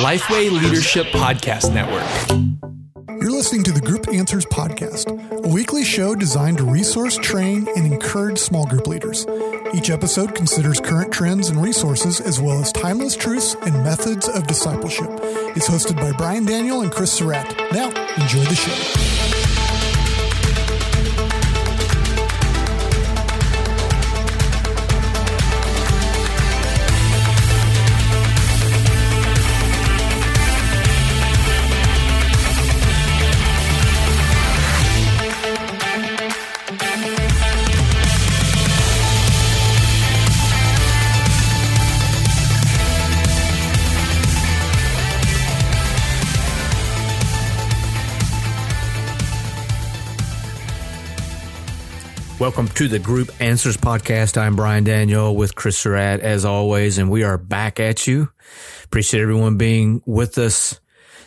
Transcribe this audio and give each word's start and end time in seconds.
Lifeway 0.00 0.50
Leadership 0.50 1.06
Podcast 1.08 1.72
Network. 1.72 2.50
You're 3.20 3.30
listening 3.30 3.62
to 3.64 3.72
the 3.72 3.80
Group 3.80 4.08
Answers 4.08 4.46
Podcast, 4.46 5.08
a 5.44 5.48
weekly 5.48 5.84
show 5.84 6.14
designed 6.14 6.58
to 6.58 6.64
resource, 6.64 7.16
train, 7.16 7.68
and 7.76 7.86
encourage 7.86 8.38
small 8.38 8.66
group 8.66 8.86
leaders. 8.86 9.26
Each 9.74 9.90
episode 9.90 10.34
considers 10.34 10.80
current 10.80 11.12
trends 11.12 11.48
and 11.48 11.62
resources, 11.62 12.20
as 12.20 12.40
well 12.40 12.60
as 12.60 12.72
timeless 12.72 13.14
truths 13.14 13.54
and 13.62 13.84
methods 13.84 14.28
of 14.28 14.46
discipleship. 14.46 15.08
It's 15.54 15.68
hosted 15.68 15.96
by 15.96 16.12
Brian 16.16 16.44
Daniel 16.44 16.80
and 16.80 16.90
Chris 16.90 17.12
Surratt. 17.12 17.56
Now, 17.72 17.88
enjoy 18.20 18.44
the 18.44 18.56
show. 18.56 19.19
Welcome 52.40 52.68
to 52.68 52.88
the 52.88 52.98
Group 52.98 53.30
Answers 53.38 53.76
Podcast. 53.76 54.38
I'm 54.38 54.56
Brian 54.56 54.82
Daniel 54.82 55.36
with 55.36 55.54
Chris 55.54 55.76
Surratt 55.76 56.20
as 56.20 56.46
always, 56.46 56.96
and 56.96 57.10
we 57.10 57.22
are 57.22 57.36
back 57.36 57.78
at 57.78 58.06
you. 58.06 58.30
Appreciate 58.84 59.20
everyone 59.20 59.58
being 59.58 60.00
with 60.06 60.38
us 60.38 60.80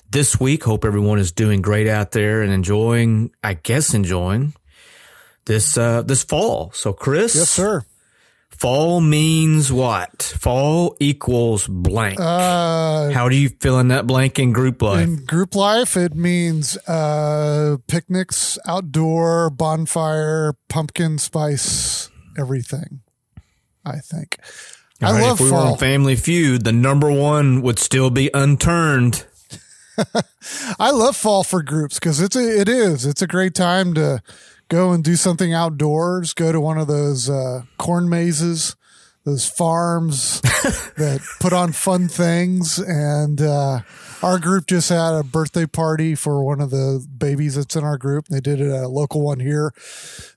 this 0.10 0.40
week. 0.40 0.64
Hope 0.64 0.84
everyone 0.84 1.20
is 1.20 1.32
doing 1.32 1.62
great 1.62 1.88
out 1.88 2.14
there 2.14 2.42
and 2.42 2.52
enjoying, 2.52 3.30
I 3.44 3.54
guess, 3.54 3.94
enjoying 3.94 4.56
this, 5.46 5.78
uh, 5.78 6.02
this 6.02 6.24
fall. 6.24 6.72
So 6.72 6.94
Chris. 6.94 7.36
Yes, 7.36 7.52
sir. 7.52 7.86
Fall 8.64 9.02
means 9.02 9.74
what? 9.74 10.22
Fall 10.40 10.96
equals 11.02 11.68
blank. 11.68 12.18
Uh, 12.18 13.12
How 13.12 13.28
do 13.28 13.36
you 13.36 13.50
fill 13.50 13.78
in 13.78 13.90
that 13.90 14.08
blank 14.08 14.40
in 14.40 14.54
group 14.54 14.82
life? 14.82 15.04
in 15.04 15.26
group 15.26 15.54
life, 15.54 15.98
it 15.98 16.16
means 16.16 16.78
uh, 16.88 17.76
picnics, 17.88 18.58
outdoor, 18.66 19.50
bonfire, 19.50 20.54
pumpkin 20.70 21.18
spice, 21.18 22.10
everything. 22.38 23.02
I 23.84 23.98
think. 23.98 24.38
I 25.02 25.12
right, 25.12 25.24
love 25.24 25.42
if 25.42 25.46
we 25.46 25.52
were 25.52 25.58
fall. 25.58 25.74
on 25.74 25.78
Family 25.78 26.16
Feud, 26.16 26.64
the 26.64 26.72
number 26.72 27.12
one 27.12 27.64
would 27.64 27.80
still 27.80 28.12
be 28.12 28.30
unturned. 28.34 29.26
I 30.80 30.92
love 30.92 31.18
fall 31.18 31.44
for 31.44 31.62
groups 31.64 32.00
because 32.00 32.22
it's 32.22 32.38
a, 32.38 32.62
it 32.62 32.70
is 32.70 33.06
it's 33.06 33.22
a 33.22 33.28
great 33.28 33.56
time 33.56 33.94
to 33.96 34.22
go 34.74 34.92
and 34.92 35.04
do 35.04 35.16
something 35.16 35.54
outdoors. 35.54 36.34
Go 36.34 36.52
to 36.52 36.60
one 36.60 36.80
of 36.80 36.88
those 36.88 37.30
uh, 37.30 37.62
corn 37.78 38.10
mazes, 38.10 38.76
those 39.24 39.48
farms 39.48 40.42
that 40.42 41.22
put 41.40 41.54
on 41.54 41.72
fun 41.72 42.08
things. 42.08 42.80
And 42.80 43.40
uh, 43.40 43.82
our 44.24 44.40
group 44.40 44.66
just 44.66 44.90
had 44.90 45.14
a 45.14 45.24
birthday 45.24 45.68
party 45.68 46.16
for 46.16 46.44
one 46.44 46.60
of 46.60 46.72
the 46.72 47.06
babies 47.18 47.56
that's 47.56 47.76
in 47.76 47.84
our 47.84 48.00
group. 48.00 48.28
They 48.28 48.40
did 48.40 48.60
it 48.60 48.72
at 48.72 48.86
a 48.86 48.88
local 48.88 49.22
one 49.22 49.40
here, 49.40 49.74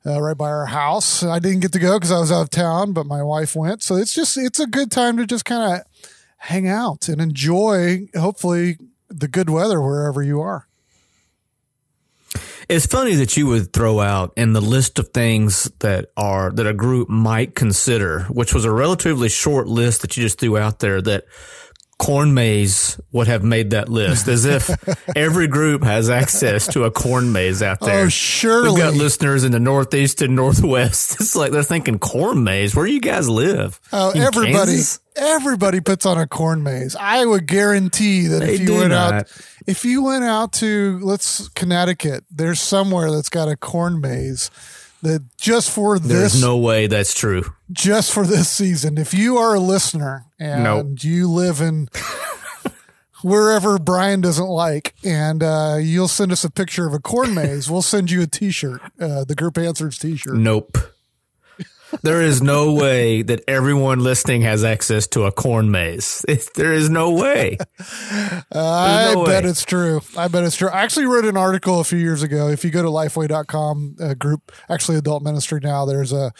uh, 0.04 0.20
right 0.20 0.36
by 0.36 0.50
our 0.50 0.66
house. 0.66 1.22
I 1.22 1.38
didn't 1.38 1.60
get 1.60 1.72
to 1.72 1.78
go 1.78 1.94
because 1.98 2.12
I 2.12 2.18
was 2.18 2.30
out 2.30 2.42
of 2.42 2.50
town, 2.50 2.92
but 2.92 3.06
my 3.06 3.22
wife 3.22 3.56
went. 3.56 3.82
So 3.82 3.96
it's 3.96 4.12
just 4.12 4.36
it's 4.36 4.60
a 4.60 4.66
good 4.66 4.90
time 4.90 5.16
to 5.16 5.26
just 5.26 5.46
kind 5.46 5.80
of 5.80 5.86
hang 6.36 6.68
out 6.68 7.08
and 7.08 7.22
enjoy. 7.22 8.08
Hopefully 8.14 8.76
the 9.08 9.28
good 9.28 9.48
weather 9.48 9.80
wherever 9.80 10.22
you 10.22 10.40
are. 10.40 10.66
It's 12.68 12.86
funny 12.86 13.14
that 13.14 13.36
you 13.36 13.46
would 13.46 13.72
throw 13.72 14.00
out 14.00 14.32
in 14.36 14.52
the 14.52 14.60
list 14.60 14.98
of 14.98 15.10
things 15.10 15.70
that 15.78 16.06
are 16.16 16.50
that 16.50 16.66
a 16.66 16.74
group 16.74 17.08
might 17.08 17.54
consider, 17.54 18.22
which 18.24 18.52
was 18.52 18.64
a 18.64 18.72
relatively 18.72 19.28
short 19.28 19.68
list 19.68 20.02
that 20.02 20.16
you 20.16 20.24
just 20.24 20.40
threw 20.40 20.58
out 20.58 20.80
there 20.80 21.00
that 21.00 21.26
corn 21.98 22.34
maze 22.34 23.00
would 23.12 23.26
have 23.26 23.42
made 23.42 23.70
that 23.70 23.88
list 23.88 24.28
as 24.28 24.44
if 24.44 24.70
every 25.16 25.46
group 25.48 25.82
has 25.82 26.10
access 26.10 26.66
to 26.68 26.84
a 26.84 26.90
corn 26.90 27.32
maze 27.32 27.62
out 27.62 27.78
oh, 27.80 27.86
there. 27.86 28.04
Oh, 28.04 28.08
surely. 28.08 28.70
We've 28.70 28.78
got 28.78 28.94
listeners 28.94 29.44
in 29.44 29.52
the 29.52 29.60
Northeast 29.60 30.22
and 30.22 30.36
Northwest. 30.36 31.16
It's 31.26 31.34
like 31.34 31.50
they're 31.50 31.62
thinking 31.62 31.98
corn 31.98 32.44
maze. 32.44 32.74
Where 32.76 32.86
do 32.86 32.92
you 32.92 33.00
guys 33.00 33.28
live? 33.28 33.80
Oh, 33.92 34.10
In 34.12 34.22
everybody, 34.22 34.52
Kansas? 34.72 35.00
everybody 35.16 35.80
puts 35.80 36.06
on 36.06 36.18
a 36.18 36.26
corn 36.26 36.62
maze. 36.62 36.94
I 36.94 37.24
would 37.24 37.46
guarantee 37.46 38.26
that 38.28 38.40
They 38.40 38.54
if 38.54 38.60
you 38.60 38.74
went 38.74 38.90
not. 38.90 39.14
out, 39.14 39.42
if 39.66 39.84
you 39.84 40.04
went 40.04 40.24
out 40.24 40.52
to 40.54 41.00
let's 41.02 41.48
Connecticut, 41.48 42.24
there's 42.30 42.60
somewhere 42.60 43.10
that's 43.10 43.30
got 43.30 43.48
a 43.48 43.56
corn 43.56 44.00
maze 44.00 44.50
that 45.02 45.22
just 45.36 45.70
for 45.70 45.98
There's 45.98 46.08
this, 46.08 46.32
There's 46.32 46.42
no 46.42 46.56
way 46.56 46.86
that's 46.86 47.14
true. 47.14 47.44
just 47.70 48.12
for 48.12 48.26
this 48.26 48.48
season. 48.50 48.98
If 48.98 49.12
you 49.14 49.36
are 49.36 49.54
a 49.54 49.60
listener 49.60 50.24
and 50.38 50.64
Nope. 50.64 51.02
you 51.04 51.30
live 51.30 51.60
in 51.60 51.88
wherever 53.22 53.78
Brian 53.78 54.20
doesn't 54.20 54.46
like, 54.48 54.94
and 55.04 55.42
uh, 55.42 55.76
you'll 55.80 56.08
send 56.08 56.32
us 56.32 56.44
a 56.44 56.50
picture 56.50 56.86
of 56.86 56.94
a 56.94 56.98
corn 56.98 57.34
maze, 57.34 57.70
we'll 57.70 57.82
send 57.82 58.10
you 58.10 58.22
a 58.22 58.26
T-shirt, 58.26 58.80
uh, 59.00 59.24
the 59.24 59.34
Group 59.34 59.58
Answers 59.58 59.98
T-shirt. 59.98 60.34
Nope. 60.36 60.78
There 62.06 62.22
is 62.22 62.40
no 62.40 62.72
way 62.72 63.22
that 63.22 63.42
everyone 63.48 63.98
listening 63.98 64.42
has 64.42 64.62
access 64.62 65.08
to 65.08 65.24
a 65.24 65.32
corn 65.32 65.72
maze. 65.72 66.24
It, 66.28 66.48
there 66.54 66.72
is 66.72 66.88
no 66.88 67.10
way. 67.10 67.58
Uh, 68.54 69.10
I 69.10 69.14
no 69.14 69.24
bet 69.24 69.44
way. 69.44 69.50
it's 69.50 69.64
true. 69.64 70.00
I 70.16 70.28
bet 70.28 70.44
it's 70.44 70.56
true. 70.56 70.68
I 70.68 70.82
actually 70.82 71.06
wrote 71.06 71.24
an 71.24 71.36
article 71.36 71.80
a 71.80 71.84
few 71.84 71.98
years 71.98 72.22
ago. 72.22 72.48
If 72.48 72.64
you 72.64 72.70
go 72.70 72.82
to 72.82 72.88
lifeway.com, 72.88 73.96
a 73.98 74.04
uh, 74.04 74.14
group, 74.14 74.52
actually 74.68 74.98
adult 74.98 75.22
ministry 75.22 75.58
now, 75.62 75.84
there's 75.84 76.12
a, 76.12 76.32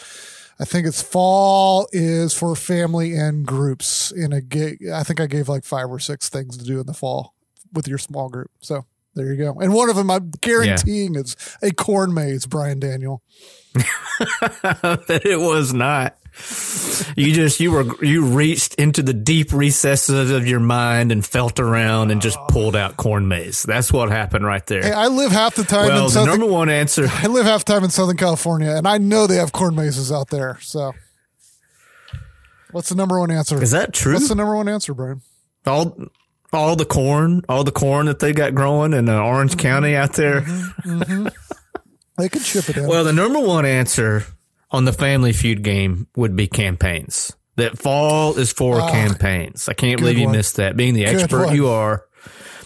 I 0.59 0.65
think 0.65 0.87
it's 0.87 1.01
fall 1.01 1.87
is 1.91 2.33
for 2.33 2.55
family 2.55 3.13
and 3.13 3.45
groups 3.45 4.11
in 4.11 4.31
a 4.31 4.41
gig. 4.41 4.87
I 4.87 5.03
think 5.03 5.19
I 5.19 5.27
gave 5.27 5.49
like 5.49 5.65
five 5.65 5.89
or 5.89 5.99
six 5.99 6.29
things 6.29 6.57
to 6.57 6.63
do 6.63 6.79
in 6.79 6.85
the 6.85 6.93
fall 6.93 7.33
with 7.73 7.87
your 7.87 7.97
small 7.97 8.29
group. 8.29 8.51
So 8.61 8.85
there 9.17 9.33
you 9.33 9.37
go. 9.37 9.59
And 9.59 9.73
one 9.73 9.89
of 9.89 9.95
them 9.95 10.09
I'm 10.11 10.31
guaranteeing 10.41 11.15
is 11.15 11.35
a 11.61 11.71
corn 11.71 12.13
maze, 12.13 12.45
Brian 12.45 12.79
Daniel. 12.79 13.21
that 13.73 15.21
it 15.25 15.39
was 15.39 15.73
not. 15.73 16.15
You 17.15 17.33
just 17.33 17.59
you 17.59 17.71
were 17.71 18.05
you 18.05 18.25
reached 18.25 18.75
into 18.75 19.01
the 19.01 19.13
deep 19.13 19.51
recesses 19.51 20.29
of 20.29 20.47
your 20.47 20.59
mind 20.59 21.11
and 21.11 21.25
felt 21.25 21.59
around 21.59 22.11
and 22.11 22.21
just 22.21 22.37
pulled 22.49 22.75
out 22.75 22.95
corn 22.95 23.27
maze. 23.27 23.63
That's 23.63 23.91
what 23.91 24.09
happened 24.09 24.45
right 24.45 24.65
there. 24.67 24.83
Hey, 24.83 24.93
I 24.93 25.07
live 25.07 25.31
half 25.31 25.55
the 25.55 25.63
time 25.63 25.87
well, 25.87 25.97
in 25.97 26.03
the 26.03 26.09
Southern, 26.09 26.39
number 26.39 26.53
one 26.53 26.69
answer. 26.69 27.07
I 27.09 27.25
live 27.25 27.45
half 27.45 27.65
the 27.65 27.73
time 27.73 27.83
in 27.83 27.89
Southern 27.89 28.17
California 28.17 28.69
and 28.69 28.87
I 28.87 28.99
know 28.99 29.25
they 29.25 29.37
have 29.37 29.51
corn 29.51 29.73
mazes 29.75 30.11
out 30.11 30.29
there. 30.29 30.59
So 30.61 30.93
what's 32.71 32.89
the 32.89 32.95
number 32.95 33.19
one 33.19 33.31
answer? 33.31 33.61
Is 33.61 33.71
that 33.71 33.93
true? 33.93 34.13
What's 34.13 34.29
the 34.29 34.35
number 34.35 34.55
one 34.55 34.69
answer, 34.69 34.93
Brian? 34.93 35.21
all 35.65 35.97
all 36.53 36.75
the 36.75 36.85
corn, 36.85 37.41
all 37.49 37.63
the 37.63 37.71
corn 37.71 38.05
that 38.07 38.19
they 38.19 38.33
got 38.33 38.55
growing 38.55 38.93
in 38.93 39.09
uh, 39.09 39.17
Orange 39.19 39.57
County 39.57 39.95
out 39.95 40.13
there. 40.13 40.45
They 42.17 42.29
could 42.29 42.41
ship 42.41 42.67
it 42.69 42.77
in. 42.77 42.87
Well, 42.87 43.03
the 43.03 43.13
number 43.13 43.39
one 43.39 43.63
answer 43.65 44.23
on 44.71 44.85
the 44.85 44.91
Family 44.93 45.33
Feud 45.33 45.61
game 45.61 46.07
would 46.15 46.35
be 46.35 46.47
campaigns. 46.47 47.31
That 47.57 47.77
fall 47.77 48.37
is 48.39 48.51
for 48.51 48.79
campaigns. 48.79 49.69
I 49.69 49.73
can't 49.73 49.99
believe 49.99 50.17
you 50.17 50.23
Ah, 50.23 50.29
one. 50.29 50.35
missed 50.37 50.55
that. 50.55 50.75
Being 50.75 50.95
the 50.95 51.05
expert 51.05 51.45
one. 51.45 51.55
you 51.55 51.67
are, 51.67 52.05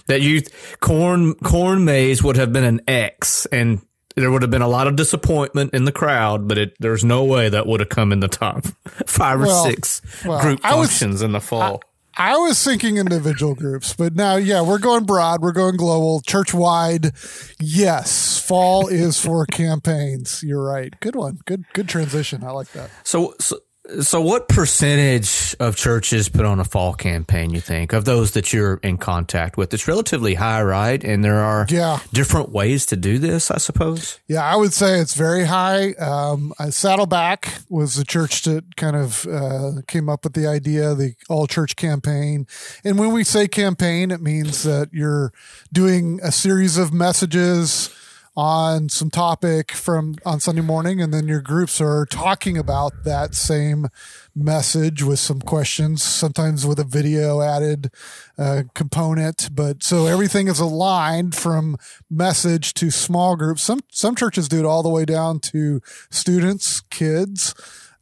that 0.07 0.21
you 0.21 0.41
corn 0.79 1.33
corn 1.35 1.83
maze 1.83 2.23
would 2.23 2.37
have 2.37 2.53
been 2.53 2.63
an 2.63 2.79
X, 2.87 3.45
and 3.47 3.81
there 4.15 4.31
would 4.31 4.41
have 4.41 4.51
been 4.51 4.61
a 4.61 4.67
lot 4.69 4.87
of 4.87 4.95
disappointment 4.95 5.73
in 5.73 5.83
the 5.83 5.91
crowd. 5.91 6.47
But 6.47 6.57
it, 6.57 6.73
there's 6.79 7.03
no 7.03 7.25
way 7.25 7.49
that 7.49 7.67
would 7.67 7.81
have 7.81 7.89
come 7.89 8.13
in 8.13 8.21
the 8.21 8.27
top 8.29 8.63
five 9.05 9.41
or 9.41 9.47
Well, 9.47 9.65
six 9.65 10.01
well, 10.25 10.39
group 10.41 10.61
I 10.63 10.75
was- 10.75 11.01
in 11.01 11.33
the 11.33 11.41
fall. 11.41 11.81
I 11.83 11.90
was 12.17 12.63
thinking 12.63 12.97
individual 12.97 13.55
groups, 13.55 13.93
but 13.93 14.15
now, 14.15 14.35
yeah, 14.35 14.61
we're 14.61 14.79
going 14.79 15.05
broad. 15.05 15.41
We're 15.41 15.53
going 15.53 15.77
global, 15.77 16.21
church 16.21 16.53
wide. 16.53 17.11
Yes, 17.59 18.39
fall 18.39 18.87
is 18.87 19.19
for 19.19 19.45
campaigns. 19.51 20.43
You're 20.43 20.63
right. 20.63 20.93
Good 20.99 21.15
one. 21.15 21.39
Good, 21.45 21.65
good 21.73 21.87
transition. 21.87 22.43
I 22.43 22.51
like 22.51 22.71
that. 22.73 22.89
So, 23.03 23.35
so, 23.39 23.59
so 24.01 24.21
what 24.21 24.47
percentage 24.47 25.55
of 25.59 25.75
churches 25.75 26.29
put 26.29 26.45
on 26.45 26.59
a 26.59 26.63
fall 26.63 26.93
campaign, 26.93 27.49
you 27.49 27.59
think, 27.59 27.93
of 27.93 28.05
those 28.05 28.31
that 28.31 28.53
you're 28.53 28.75
in 28.83 28.97
contact 28.97 29.57
with? 29.57 29.73
It's 29.73 29.87
relatively 29.87 30.35
high, 30.35 30.61
right? 30.61 31.03
And 31.03 31.23
there 31.23 31.39
are 31.39 31.65
Yeah. 31.67 31.99
different 32.13 32.51
ways 32.51 32.85
to 32.87 32.95
do 32.95 33.17
this, 33.17 33.49
I 33.49 33.57
suppose. 33.57 34.19
Yeah, 34.27 34.43
I 34.43 34.55
would 34.55 34.73
say 34.73 34.99
it's 34.99 35.15
very 35.15 35.45
high. 35.45 35.93
Um, 35.93 36.53
uh, 36.59 36.69
Saddleback 36.69 37.49
was 37.69 37.95
the 37.95 38.05
church 38.05 38.43
that 38.43 38.75
kind 38.77 38.95
of 38.95 39.25
uh, 39.25 39.81
came 39.87 40.09
up 40.09 40.23
with 40.25 40.33
the 40.33 40.47
idea, 40.47 40.93
the 40.93 41.15
all 41.27 41.47
church 41.47 41.75
campaign. 41.75 42.45
And 42.83 42.99
when 42.99 43.11
we 43.11 43.23
say 43.23 43.47
campaign, 43.47 44.11
it 44.11 44.21
means 44.21 44.63
that 44.63 44.89
you're 44.93 45.33
doing 45.73 46.19
a 46.23 46.31
series 46.31 46.77
of 46.77 46.93
messages 46.93 47.89
on 48.35 48.87
some 48.87 49.09
topic 49.09 49.71
from 49.71 50.15
on 50.25 50.39
Sunday 50.39 50.61
morning, 50.61 51.01
and 51.01 51.13
then 51.13 51.27
your 51.27 51.41
groups 51.41 51.81
are 51.81 52.05
talking 52.05 52.57
about 52.57 53.03
that 53.03 53.35
same 53.35 53.87
message 54.35 55.03
with 55.03 55.19
some 55.19 55.39
questions, 55.39 56.01
sometimes 56.01 56.65
with 56.65 56.79
a 56.79 56.83
video 56.83 57.41
added 57.41 57.91
uh, 58.37 58.63
component. 58.73 59.53
But 59.53 59.83
so 59.83 60.05
everything 60.05 60.47
is 60.47 60.59
aligned 60.59 61.35
from 61.35 61.77
message 62.09 62.73
to 62.75 62.89
small 62.89 63.35
groups. 63.35 63.61
Some 63.63 63.81
some 63.91 64.15
churches 64.15 64.47
do 64.47 64.59
it 64.59 64.65
all 64.65 64.83
the 64.83 64.89
way 64.89 65.05
down 65.05 65.39
to 65.51 65.81
students, 66.09 66.81
kids. 66.89 67.53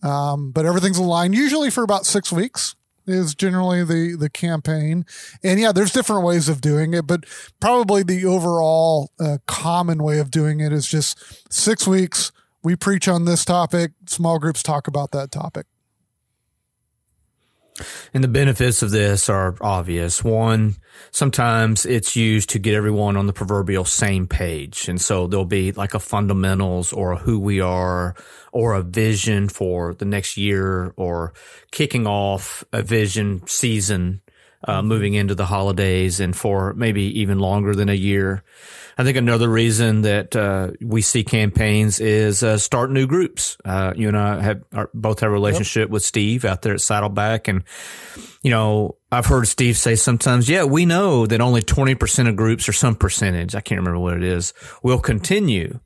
Um, 0.01 0.51
but 0.51 0.65
everything's 0.65 0.97
aligned 0.97 1.35
usually 1.35 1.69
for 1.69 1.83
about 1.83 2.05
six 2.05 2.31
weeks 2.31 2.75
is 3.09 3.35
generally 3.35 3.83
the 3.83 4.15
the 4.15 4.29
campaign. 4.29 5.05
And 5.43 5.59
yeah 5.59 5.71
there's 5.71 5.91
different 5.91 6.23
ways 6.23 6.49
of 6.49 6.61
doing 6.61 6.93
it 6.93 7.07
but 7.07 7.25
probably 7.59 8.03
the 8.03 8.25
overall 8.25 9.11
uh, 9.19 9.37
common 9.47 10.03
way 10.03 10.19
of 10.19 10.31
doing 10.31 10.59
it 10.59 10.71
is 10.71 10.87
just 10.87 11.51
six 11.51 11.87
weeks 11.87 12.31
we 12.63 12.75
preach 12.75 13.07
on 13.07 13.25
this 13.25 13.45
topic 13.45 13.91
small 14.05 14.39
groups 14.39 14.63
talk 14.63 14.87
about 14.87 15.11
that 15.11 15.31
topic 15.31 15.65
and 18.13 18.23
the 18.23 18.27
benefits 18.27 18.81
of 18.81 18.91
this 18.91 19.29
are 19.29 19.55
obvious. 19.61 20.23
One, 20.23 20.75
sometimes 21.11 21.85
it's 21.85 22.15
used 22.15 22.49
to 22.49 22.59
get 22.59 22.75
everyone 22.75 23.17
on 23.17 23.27
the 23.27 23.33
proverbial 23.33 23.85
same 23.85 24.27
page. 24.27 24.87
And 24.87 24.99
so 24.99 25.27
there'll 25.27 25.45
be 25.45 25.71
like 25.71 25.93
a 25.93 25.99
fundamentals 25.99 26.93
or 26.93 27.13
a 27.13 27.17
who 27.17 27.39
we 27.39 27.59
are 27.59 28.15
or 28.51 28.73
a 28.73 28.81
vision 28.81 29.49
for 29.49 29.93
the 29.93 30.05
next 30.05 30.37
year 30.37 30.93
or 30.97 31.33
kicking 31.71 32.07
off 32.07 32.63
a 32.73 32.81
vision 32.81 33.45
season, 33.47 34.21
uh, 34.67 34.81
moving 34.81 35.13
into 35.13 35.35
the 35.35 35.45
holidays 35.45 36.19
and 36.19 36.35
for 36.35 36.73
maybe 36.73 37.21
even 37.21 37.39
longer 37.39 37.75
than 37.75 37.89
a 37.89 37.93
year. 37.93 38.43
I 38.97 39.03
think 39.05 39.15
another 39.15 39.47
reason 39.47 40.01
that 40.01 40.35
uh, 40.35 40.71
we 40.81 41.01
see 41.01 41.23
campaigns 41.23 42.01
is 42.01 42.43
uh, 42.43 42.57
start 42.57 42.91
new 42.91 43.07
groups. 43.07 43.57
Uh, 43.63 43.93
you 43.95 44.09
and 44.09 44.17
I 44.17 44.41
have 44.41 44.63
are, 44.73 44.89
both 44.93 45.21
have 45.21 45.29
a 45.29 45.33
relationship 45.33 45.83
yep. 45.83 45.89
with 45.89 46.03
Steve 46.03 46.43
out 46.43 46.63
there 46.63 46.73
at 46.73 46.81
Saddleback, 46.81 47.47
and 47.47 47.63
you 48.41 48.51
know 48.51 48.97
I've 49.09 49.25
heard 49.25 49.47
Steve 49.47 49.77
say 49.77 49.95
sometimes, 49.95 50.49
yeah, 50.49 50.65
we 50.65 50.85
know 50.85 51.25
that 51.25 51.39
only 51.39 51.61
twenty 51.61 51.95
percent 51.95 52.27
of 52.27 52.35
groups 52.35 52.67
or 52.67 52.73
some 52.73 52.95
percentage, 52.95 53.55
I 53.55 53.61
can't 53.61 53.79
remember 53.79 53.99
what 53.99 54.17
it 54.17 54.23
is, 54.23 54.53
will 54.83 54.99
continue. 54.99 55.79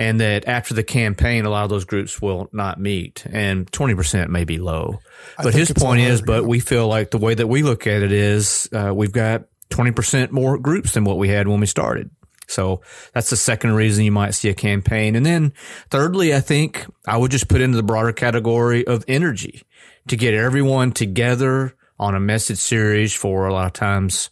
And 0.00 0.20
that 0.20 0.46
after 0.46 0.74
the 0.74 0.84
campaign, 0.84 1.44
a 1.44 1.50
lot 1.50 1.64
of 1.64 1.70
those 1.70 1.84
groups 1.84 2.22
will 2.22 2.48
not 2.52 2.78
meet, 2.78 3.26
and 3.26 3.70
twenty 3.72 3.96
percent 3.96 4.30
may 4.30 4.44
be 4.44 4.58
low. 4.58 5.00
But 5.42 5.54
his 5.54 5.72
point 5.72 6.02
is, 6.02 6.22
but 6.22 6.44
we 6.44 6.60
feel 6.60 6.86
like 6.86 7.10
the 7.10 7.18
way 7.18 7.34
that 7.34 7.48
we 7.48 7.64
look 7.64 7.88
at 7.88 8.02
it 8.02 8.12
is, 8.12 8.68
uh, 8.72 8.94
we've 8.94 9.10
got 9.10 9.46
twenty 9.70 9.90
percent 9.90 10.30
more 10.30 10.56
groups 10.56 10.92
than 10.92 11.02
what 11.02 11.18
we 11.18 11.28
had 11.28 11.48
when 11.48 11.58
we 11.58 11.66
started. 11.66 12.10
So 12.46 12.80
that's 13.12 13.28
the 13.28 13.36
second 13.36 13.72
reason 13.72 14.04
you 14.04 14.12
might 14.12 14.34
see 14.34 14.48
a 14.48 14.54
campaign. 14.54 15.16
And 15.16 15.26
then 15.26 15.52
thirdly, 15.90 16.32
I 16.32 16.40
think 16.40 16.86
I 17.04 17.16
would 17.16 17.32
just 17.32 17.48
put 17.48 17.60
into 17.60 17.76
the 17.76 17.82
broader 17.82 18.12
category 18.12 18.86
of 18.86 19.04
energy 19.08 19.64
to 20.06 20.16
get 20.16 20.32
everyone 20.32 20.92
together 20.92 21.74
on 21.98 22.14
a 22.14 22.20
message 22.20 22.58
series 22.58 23.12
for 23.12 23.48
a 23.48 23.52
lot 23.52 23.66
of 23.66 23.72
times. 23.72 24.30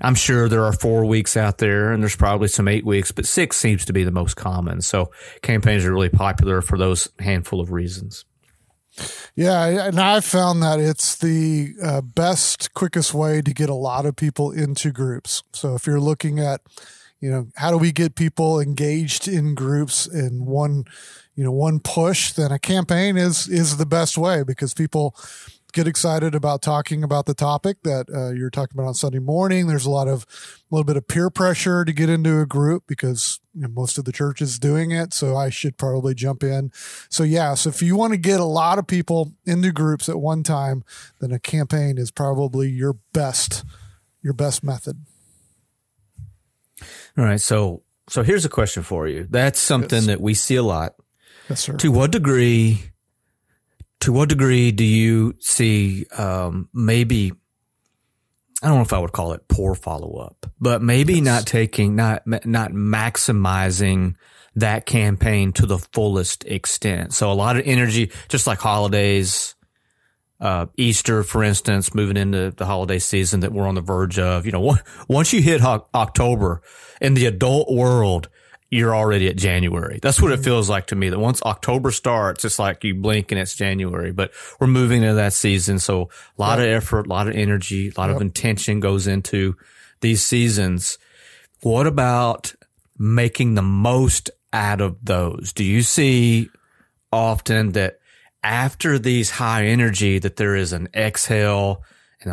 I'm 0.00 0.14
sure 0.14 0.48
there 0.48 0.64
are 0.64 0.72
four 0.72 1.04
weeks 1.04 1.36
out 1.36 1.58
there 1.58 1.92
and 1.92 2.02
there's 2.02 2.16
probably 2.16 2.48
some 2.48 2.68
eight 2.68 2.86
weeks, 2.86 3.10
but 3.10 3.26
six 3.26 3.56
seems 3.56 3.84
to 3.86 3.92
be 3.92 4.04
the 4.04 4.12
most 4.12 4.36
common. 4.36 4.80
So 4.80 5.10
campaigns 5.42 5.84
are 5.84 5.92
really 5.92 6.08
popular 6.08 6.62
for 6.62 6.78
those 6.78 7.08
handful 7.18 7.60
of 7.60 7.72
reasons. 7.72 8.24
Yeah, 9.36 9.86
and 9.86 10.00
I've 10.00 10.24
found 10.24 10.62
that 10.62 10.80
it's 10.80 11.16
the 11.16 11.74
uh, 11.82 12.00
best, 12.00 12.74
quickest 12.74 13.14
way 13.14 13.42
to 13.42 13.54
get 13.54 13.68
a 13.68 13.74
lot 13.74 14.06
of 14.06 14.16
people 14.16 14.50
into 14.50 14.90
groups. 14.90 15.42
So 15.52 15.74
if 15.74 15.86
you're 15.86 16.00
looking 16.00 16.40
at 16.40 16.60
you 17.20 17.30
know 17.30 17.48
how 17.56 17.70
do 17.70 17.78
we 17.78 17.92
get 17.92 18.14
people 18.14 18.60
engaged 18.60 19.26
in 19.26 19.54
groups 19.54 20.06
in 20.06 20.44
one 20.44 20.84
you 21.34 21.44
know 21.44 21.52
one 21.52 21.80
push 21.80 22.32
then 22.32 22.52
a 22.52 22.58
campaign 22.58 23.16
is 23.16 23.48
is 23.48 23.76
the 23.76 23.86
best 23.86 24.16
way 24.16 24.42
because 24.44 24.74
people 24.74 25.16
get 25.72 25.86
excited 25.86 26.34
about 26.34 26.62
talking 26.62 27.02
about 27.02 27.26
the 27.26 27.34
topic 27.34 27.78
that 27.82 28.06
uh, 28.14 28.30
you're 28.30 28.50
talking 28.50 28.78
about 28.78 28.88
on 28.88 28.94
sunday 28.94 29.18
morning 29.18 29.66
there's 29.66 29.86
a 29.86 29.90
lot 29.90 30.08
of 30.08 30.24
a 30.24 30.74
little 30.74 30.84
bit 30.84 30.96
of 30.96 31.06
peer 31.06 31.30
pressure 31.30 31.84
to 31.84 31.92
get 31.92 32.08
into 32.08 32.40
a 32.40 32.46
group 32.46 32.84
because 32.86 33.40
you 33.54 33.62
know, 33.62 33.68
most 33.68 33.98
of 33.98 34.04
the 34.04 34.12
church 34.12 34.40
is 34.40 34.58
doing 34.58 34.90
it 34.90 35.12
so 35.12 35.36
i 35.36 35.50
should 35.50 35.76
probably 35.76 36.14
jump 36.14 36.42
in 36.42 36.70
so 37.08 37.22
yeah 37.22 37.54
so 37.54 37.68
if 37.68 37.82
you 37.82 37.96
want 37.96 38.12
to 38.12 38.18
get 38.18 38.40
a 38.40 38.44
lot 38.44 38.78
of 38.78 38.86
people 38.86 39.32
into 39.44 39.72
groups 39.72 40.08
at 40.08 40.18
one 40.18 40.42
time 40.42 40.82
then 41.20 41.32
a 41.32 41.38
campaign 41.38 41.98
is 41.98 42.10
probably 42.10 42.68
your 42.68 42.96
best 43.12 43.64
your 44.22 44.32
best 44.32 44.64
method 44.64 45.04
all 47.18 47.24
right. 47.24 47.40
So, 47.40 47.82
so 48.08 48.22
here's 48.22 48.44
a 48.44 48.48
question 48.48 48.82
for 48.82 49.08
you. 49.08 49.26
That's 49.28 49.58
something 49.58 49.98
yes. 49.98 50.06
that 50.06 50.20
we 50.20 50.34
see 50.34 50.54
a 50.56 50.62
lot. 50.62 50.94
Yes, 51.48 51.60
sir. 51.60 51.76
To 51.76 51.90
what 51.90 52.12
degree, 52.12 52.82
to 54.00 54.12
what 54.12 54.28
degree 54.28 54.70
do 54.70 54.84
you 54.84 55.34
see, 55.40 56.06
um, 56.16 56.68
maybe, 56.72 57.32
I 58.62 58.68
don't 58.68 58.76
know 58.76 58.82
if 58.82 58.92
I 58.92 58.98
would 58.98 59.12
call 59.12 59.32
it 59.32 59.48
poor 59.48 59.74
follow 59.74 60.18
up, 60.18 60.46
but 60.60 60.82
maybe 60.82 61.14
yes. 61.14 61.24
not 61.24 61.46
taking, 61.46 61.96
not, 61.96 62.26
not 62.26 62.72
maximizing 62.72 64.14
that 64.54 64.86
campaign 64.86 65.52
to 65.52 65.66
the 65.66 65.78
fullest 65.78 66.44
extent. 66.44 67.14
So 67.14 67.30
a 67.30 67.34
lot 67.34 67.56
of 67.56 67.62
energy, 67.66 68.10
just 68.28 68.46
like 68.46 68.58
holidays, 68.58 69.54
uh, 70.40 70.66
Easter, 70.76 71.22
for 71.24 71.42
instance, 71.42 71.94
moving 71.94 72.16
into 72.16 72.52
the 72.52 72.66
holiday 72.66 72.98
season 72.98 73.40
that 73.40 73.52
we're 73.52 73.66
on 73.66 73.74
the 73.74 73.80
verge 73.80 74.18
of, 74.18 74.46
you 74.46 74.52
know, 74.52 74.76
once 75.08 75.32
you 75.32 75.42
hit 75.42 75.60
ho- 75.60 75.86
October 75.94 76.62
in 77.00 77.14
the 77.14 77.26
adult 77.26 77.72
world, 77.72 78.28
you're 78.70 78.94
already 78.94 79.28
at 79.28 79.36
January. 79.36 79.98
That's 80.02 80.20
what 80.20 80.32
it 80.32 80.40
feels 80.40 80.68
like 80.68 80.88
to 80.88 80.96
me 80.96 81.08
that 81.08 81.18
once 81.18 81.42
October 81.42 81.90
starts, 81.90 82.44
it's 82.44 82.58
like 82.58 82.84
you 82.84 82.94
blink 82.94 83.32
and 83.32 83.40
it's 83.40 83.54
January, 83.54 84.12
but 84.12 84.30
we're 84.60 84.66
moving 84.66 85.02
into 85.02 85.14
that 85.14 85.32
season. 85.32 85.78
So 85.78 86.10
a 86.38 86.40
lot 86.40 86.58
yep. 86.58 86.66
of 86.68 86.82
effort, 86.82 87.06
a 87.06 87.08
lot 87.08 87.28
of 87.28 87.34
energy, 87.34 87.88
a 87.88 87.98
lot 87.98 88.08
yep. 88.08 88.16
of 88.16 88.22
intention 88.22 88.80
goes 88.80 89.06
into 89.06 89.56
these 90.00 90.22
seasons. 90.22 90.98
What 91.62 91.86
about 91.86 92.54
making 92.98 93.54
the 93.54 93.62
most 93.62 94.30
out 94.52 94.80
of 94.80 94.98
those? 95.02 95.52
Do 95.54 95.64
you 95.64 95.82
see 95.82 96.50
often 97.10 97.72
that 97.72 98.00
after 98.42 98.98
these 98.98 99.30
high 99.30 99.64
energy 99.66 100.18
that 100.18 100.36
there 100.36 100.54
is 100.54 100.72
an 100.72 100.88
exhale 100.94 101.82
and 102.20 102.32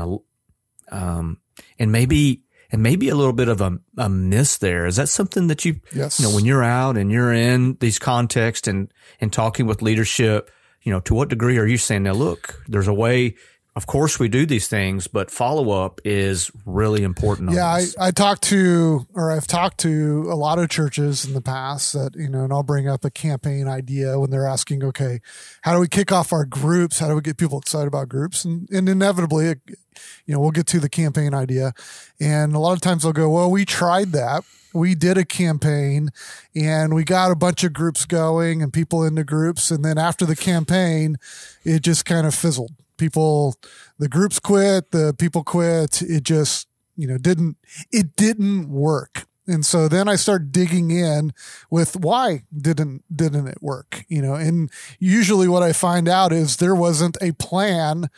a, 0.92 0.96
um, 0.96 1.40
and 1.80 1.92
maybe, 1.92 2.44
and 2.76 2.84
maybe 2.84 3.08
a 3.08 3.16
little 3.16 3.32
bit 3.32 3.48
of 3.48 3.62
a, 3.62 3.80
a 3.98 4.10
miss 4.10 4.58
there. 4.58 4.86
Is 4.86 4.98
that 4.98 5.08
something 5.08 5.48
that 5.48 5.64
you, 5.64 5.80
yes. 5.94 6.20
you 6.20 6.28
know, 6.28 6.36
when 6.36 6.44
you're 6.44 6.62
out 6.62 6.98
and 6.98 7.10
you're 7.10 7.32
in 7.32 7.78
these 7.80 8.00
contexts 8.00 8.68
and, 8.68 8.92
and 9.22 9.32
talking 9.32 9.66
with 9.66 9.82
leadership, 9.82 10.52
you 10.82 10.92
know, 10.92 11.00
to 11.00 11.14
what 11.14 11.30
degree 11.30 11.58
are 11.58 11.66
you 11.66 11.78
saying, 11.78 12.04
now 12.04 12.12
look, 12.12 12.62
there's 12.68 12.90
a 12.90 12.94
way 12.94 13.36
of 13.76 13.88
course 13.88 14.20
we 14.20 14.30
do 14.30 14.46
these 14.46 14.70
things, 14.70 15.08
but 15.08 15.30
follow 15.30 15.72
up 15.72 16.00
is 16.06 16.50
really 16.66 17.04
important. 17.04 17.52
Yeah, 17.52 17.66
I, 17.66 17.86
I 18.00 18.12
talked 18.12 18.44
to, 18.44 19.06
or 19.14 19.32
I've 19.32 19.48
talked 19.48 19.80
to 19.80 20.28
a 20.30 20.36
lot 20.36 20.60
of 20.60 20.70
churches 20.70 21.26
in 21.26 21.34
the 21.34 21.42
past 21.42 21.92
that, 21.92 22.16
you 22.16 22.30
know, 22.30 22.46
and 22.46 22.54
I'll 22.54 22.64
bring 22.64 22.88
up 22.88 23.04
a 23.04 23.12
campaign 23.12 23.68
idea 23.68 24.18
when 24.18 24.30
they're 24.30 24.48
asking, 24.48 24.82
okay, 24.86 25.20
how 25.64 25.74
do 25.74 25.82
we 25.82 25.90
kick 25.90 26.14
off 26.14 26.32
our 26.32 26.46
groups? 26.46 27.00
How 27.00 27.10
do 27.10 27.16
we 27.16 27.22
get 27.22 27.36
people 27.36 27.60
excited 27.60 27.88
about 27.88 28.08
groups? 28.08 28.46
And, 28.46 28.70
and 28.72 28.88
inevitably, 28.88 29.48
you 29.48 30.34
know, 30.34 30.40
we'll 30.40 30.52
get 30.52 30.68
to 30.68 30.80
the 30.80 30.90
campaign 30.90 31.34
idea. 31.34 31.74
And 32.18 32.56
a 32.56 32.60
lot 32.60 32.74
of 32.74 32.82
times 32.82 33.04
they'll 33.04 33.12
go, 33.12 33.30
well, 33.30 33.52
we 33.52 33.66
tried 33.66 34.14
that. 34.14 34.46
We 34.74 34.96
did 34.96 35.18
a 35.18 35.26
campaign 35.26 36.12
and 36.56 36.94
we 36.94 37.04
got 37.04 37.32
a 37.32 37.36
bunch 37.36 37.66
of 37.66 37.74
groups 37.74 38.06
going 38.06 38.62
and 38.62 38.72
people 38.72 39.04
into 39.04 39.26
groups. 39.26 39.70
And 39.70 39.84
then 39.84 39.98
after 39.98 40.26
the 40.26 40.36
campaign, 40.36 41.18
it 41.66 41.82
just 41.82 42.06
kind 42.06 42.26
of 42.26 42.34
fizzled 42.34 42.72
people 42.98 43.56
the 44.00 44.10
groups 44.10 44.40
quit 44.40 44.92
the 44.92 45.14
people 45.18 45.44
quit. 45.44 46.02
It 46.02 46.24
just 46.24 46.68
you 46.96 47.08
know 47.08 47.18
didn't 47.18 47.58
it 47.92 48.16
didn't 48.16 48.70
work. 48.70 49.26
And 49.48 49.64
so 49.64 49.88
then 49.88 50.08
i 50.08 50.16
start 50.16 50.52
digging 50.52 50.90
in 50.90 51.32
with 51.70 51.96
why 51.96 52.46
didn't 52.56 53.04
didn't 53.16 53.48
it 53.48 53.62
work 53.62 54.04
you 54.08 54.22
know? 54.22 54.34
And 54.34 54.72
usually 55.00 55.48
what 55.48 55.64
i 55.64 55.72
find 55.72 56.08
out 56.08 56.34
is 56.34 56.58
there 56.58 56.76
wasn't 56.76 57.18
a 57.22 57.32
plan 57.34 58.10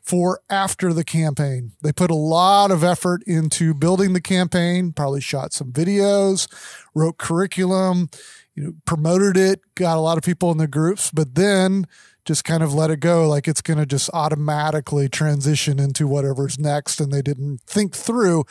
for 0.00 0.40
after 0.50 0.92
the 0.92 1.04
campaign. 1.04 1.72
They 1.80 1.92
put 1.92 2.10
a 2.10 2.16
lot 2.16 2.72
of 2.72 2.82
effort 2.82 3.22
into 3.24 3.72
building 3.72 4.12
the 4.12 4.20
campaign 4.20 4.92
probably 4.92 5.20
shot 5.20 5.52
some 5.52 5.72
videos 5.72 6.48
wrote 6.94 7.18
curriculum 7.18 8.08
you 8.54 8.64
know 8.64 8.72
promoted 8.84 9.36
it 9.36 9.60
got 9.74 9.96
a 9.96 10.00
lot 10.00 10.18
of 10.18 10.24
people 10.24 10.50
in 10.50 10.58
the 10.58 10.66
groups. 10.66 11.10
But 11.10 11.34
then 11.34 11.86
just 12.24 12.44
kind 12.44 12.62
of 12.62 12.72
let 12.72 12.90
it 12.90 13.00
go. 13.00 13.28
Like 13.28 13.48
it's 13.48 13.62
going 13.62 13.78
to 13.78 13.86
just 13.86 14.10
automatically 14.12 15.08
transition 15.08 15.78
into 15.78 16.06
whatever's 16.06 16.58
next 16.58 17.00
and 17.00 17.12
they 17.12 17.22
didn't 17.22 17.60
think 17.62 17.94
through 17.94 18.44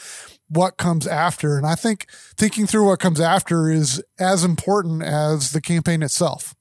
what 0.49 0.77
comes 0.77 1.07
after. 1.07 1.57
And 1.57 1.65
i 1.65 1.75
think 1.75 2.07
thinking 2.35 2.67
through 2.67 2.87
what 2.87 2.99
comes 2.99 3.19
after 3.19 3.69
is 3.71 4.03
as 4.19 4.43
important 4.43 5.03
as 5.03 5.51
the 5.51 5.61
campaign 5.61 6.03
itself 6.03 6.55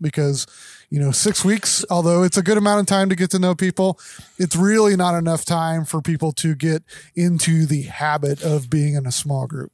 because 0.00 0.46
you 0.90 1.00
know 1.00 1.10
6 1.10 1.44
weeks 1.44 1.84
although 1.90 2.22
it's 2.22 2.36
a 2.36 2.42
good 2.42 2.58
amount 2.58 2.80
of 2.80 2.86
time 2.86 3.08
to 3.08 3.16
get 3.16 3.30
to 3.30 3.38
know 3.38 3.54
people 3.54 3.98
it's 4.38 4.56
really 4.56 4.96
not 4.96 5.16
enough 5.16 5.44
time 5.44 5.84
for 5.84 6.02
people 6.02 6.32
to 6.32 6.54
get 6.54 6.82
into 7.14 7.66
the 7.66 7.82
habit 7.82 8.42
of 8.42 8.68
being 8.68 8.94
in 8.94 9.06
a 9.06 9.12
small 9.12 9.46
group 9.46 9.72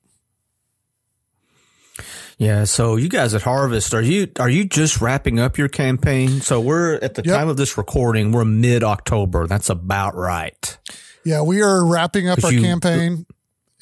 Yeah. 2.41 2.65
So 2.65 2.97
you 2.97 3.11
guys 3.11 3.35
at 3.35 3.43
Harvest, 3.43 3.93
are 3.93 4.01
you 4.01 4.29
are 4.41 4.49
you 4.49 4.65
just 4.65 5.03
wrapping 5.03 5.39
up 5.39 5.59
your 5.59 5.69
campaign? 5.69 6.41
So 6.41 6.59
we're 6.59 6.95
at 6.95 7.15
the 7.15 7.23
Yep. 7.23 7.37
time 7.37 7.49
of 7.49 7.59
this 7.59 7.77
recording, 7.77 8.33
we're 8.33 8.47
mid 8.47 8.83
October. 8.83 9.47
That's 9.47 9.69
about 9.69 10.17
right. 10.17 10.79
Yeah, 11.23 11.43
we 11.43 11.61
are 11.61 11.85
wrapping 11.85 12.31
up 12.31 12.43
our 12.43 12.51
you- 12.51 12.63
campaign. 12.63 13.27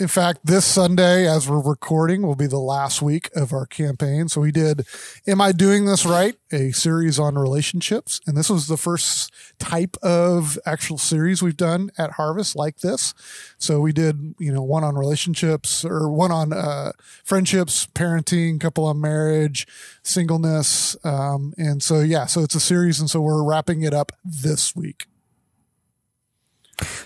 In 0.00 0.06
fact, 0.06 0.40
this 0.44 0.64
Sunday, 0.64 1.26
as 1.26 1.48
we're 1.48 1.60
recording, 1.60 2.22
will 2.22 2.36
be 2.36 2.46
the 2.46 2.56
last 2.56 3.02
week 3.02 3.30
of 3.34 3.52
our 3.52 3.66
campaign. 3.66 4.28
So 4.28 4.40
we 4.40 4.52
did 4.52 4.86
Am 5.26 5.40
I 5.40 5.50
Doing 5.50 5.86
This 5.86 6.06
Right? 6.06 6.36
A 6.52 6.70
series 6.70 7.18
on 7.18 7.34
relationships. 7.34 8.20
And 8.24 8.36
this 8.36 8.48
was 8.48 8.68
the 8.68 8.76
first 8.76 9.32
type 9.58 9.96
of 10.00 10.56
actual 10.64 10.98
series 10.98 11.42
we've 11.42 11.56
done 11.56 11.90
at 11.98 12.12
Harvest 12.12 12.54
like 12.54 12.78
this. 12.78 13.12
So 13.58 13.80
we 13.80 13.92
did, 13.92 14.36
you 14.38 14.52
know, 14.52 14.62
one 14.62 14.84
on 14.84 14.94
relationships 14.94 15.84
or 15.84 16.08
one 16.08 16.30
on 16.30 16.52
uh, 16.52 16.92
friendships, 17.24 17.88
parenting, 17.88 18.60
couple 18.60 18.84
on 18.84 19.00
marriage, 19.00 19.66
singleness. 20.04 20.96
Um, 21.02 21.54
and 21.58 21.82
so, 21.82 22.02
yeah, 22.02 22.26
so 22.26 22.42
it's 22.42 22.54
a 22.54 22.60
series. 22.60 23.00
And 23.00 23.10
so 23.10 23.20
we're 23.20 23.42
wrapping 23.42 23.82
it 23.82 23.94
up 23.94 24.12
this 24.24 24.76
week. 24.76 25.06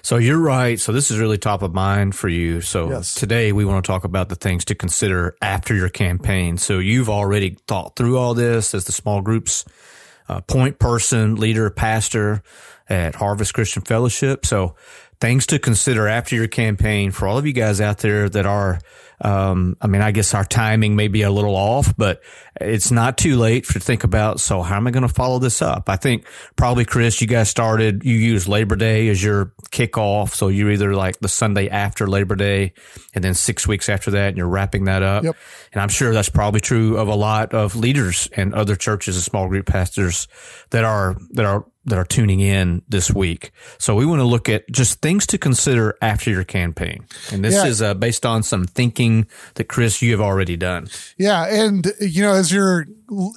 So 0.03 0.17
you're 0.17 0.39
right. 0.39 0.79
So 0.79 0.93
this 0.93 1.11
is 1.11 1.19
really 1.19 1.39
top 1.39 1.63
of 1.63 1.73
mind 1.75 2.15
for 2.15 2.29
you. 2.29 2.61
So 2.61 2.91
Yes. 2.91 3.15
today 3.15 3.53
we 3.53 3.65
want 3.65 3.85
to 3.85 3.87
talk 3.91 4.05
about 4.05 4.29
the 4.29 4.35
things 4.35 4.65
to 4.67 4.75
consider 4.75 5.37
after 5.41 5.75
your 5.75 5.89
campaign. 5.89 6.59
So 6.59 6.79
you've 6.79 7.09
already 7.09 7.57
thought 7.67 7.97
through 7.97 8.19
all 8.19 8.35
this 8.35 8.75
as 8.75 8.85
the 8.85 8.93
small 8.93 9.21
groups 9.23 9.65
uh, 10.29 10.41
point 10.43 10.79
person, 10.79 11.37
leader, 11.37 11.69
pastor 11.71 12.43
at 12.89 13.15
Harvest 13.17 13.55
Christian 13.55 13.83
Fellowship. 13.83 14.47
So 14.47 14.77
things 15.21 15.47
to 15.47 15.59
consider 15.59 16.09
after 16.09 16.35
your 16.37 16.49
campaign 16.49 17.11
for 17.11 17.27
all 17.29 17.39
of 17.39 17.47
you 17.47 17.53
guys 17.53 17.81
out 17.81 17.99
there 17.99 18.29
that 18.29 18.47
are, 18.47 18.79
um, 19.23 19.77
I 19.81 19.87
mean, 19.87 20.03
I 20.03 20.11
guess 20.11 20.35
our 20.35 20.45
timing 20.45 20.97
may 20.97 21.09
be 21.09 21.23
a 21.23 21.31
little 21.31 21.55
off, 21.55 21.97
but 21.97 22.23
it's 22.61 22.91
not 22.91 23.17
too 23.17 23.37
late 23.37 23.65
to 23.67 23.79
think 23.79 24.03
about. 24.03 24.41
So 24.41 24.63
how 24.63 24.77
am 24.77 24.87
I 24.87 24.91
going 24.91 25.07
to 25.07 25.13
follow 25.13 25.39
this 25.39 25.63
up? 25.63 25.89
I 25.89 25.97
think 25.97 26.27
probably 26.57 26.85
Chris, 26.85 27.21
you 27.21 27.29
guys 27.29 27.49
started, 27.49 28.05
you 28.05 28.17
use 28.17 28.49
Labor 28.49 28.75
Day 28.75 29.09
as 29.09 29.23
your 29.23 29.53
kickoff. 29.71 30.35
So 30.35 30.49
you're 30.49 30.73
either 30.73 30.95
like 30.95 31.21
the 31.21 31.29
Sunday 31.29 31.69
after 31.69 32.09
Labor 32.09 32.35
Day 32.35 32.73
and 33.15 33.23
then 33.23 33.35
six 33.35 33.67
weeks 33.67 33.89
after 33.89 34.11
that 34.11 34.29
and 34.29 34.37
you're 34.37 34.49
wrapping 34.49 34.85
that 34.85 35.03
up. 35.03 35.23
Yep. 35.23 35.37
And 35.73 35.81
I'm 35.81 35.89
sure 35.89 36.13
that's 36.13 36.29
probably 36.29 36.61
true 36.61 36.99
of 36.99 37.07
a 37.07 37.15
lot 37.15 37.55
of 37.55 37.77
leaders 37.77 38.29
and 38.37 38.53
other 38.55 38.75
churches 38.75 39.15
and 39.17 39.23
small 39.23 39.49
group 39.49 39.67
pastors 39.67 40.27
that 40.71 40.83
are, 40.83 41.17
that 41.31 41.45
are, 41.45 41.65
that 41.85 41.99
are 41.99 42.05
tuning 42.05 42.41
in 42.41 42.83
this 42.89 43.11
week. 43.11 43.51
So 43.79 43.95
we 43.97 44.07
want 44.07 44.21
to 44.21 44.25
look 44.25 44.49
at 44.49 44.71
just 44.71 45.01
things 45.01 45.27
to 45.29 45.39
consider 45.39 45.97
after 46.01 46.31
your 46.31 46.45
campaign. 46.45 47.05
And 47.33 47.45
this 47.45 47.55
Yeah. 47.55 47.67
is 47.67 47.83
uh, 47.83 47.95
based 47.95 48.25
on 48.25 48.43
some 48.45 48.65
thinking 48.67 49.27
that 49.55 49.65
Chris, 49.65 50.01
you 50.01 50.13
have 50.13 50.21
already 50.21 50.57
done. 50.57 50.89
Yeah, 51.19 51.45
and 51.47 51.93
you 52.01 52.23
know, 52.23 52.35
as 52.35 52.53
you're 52.53 52.87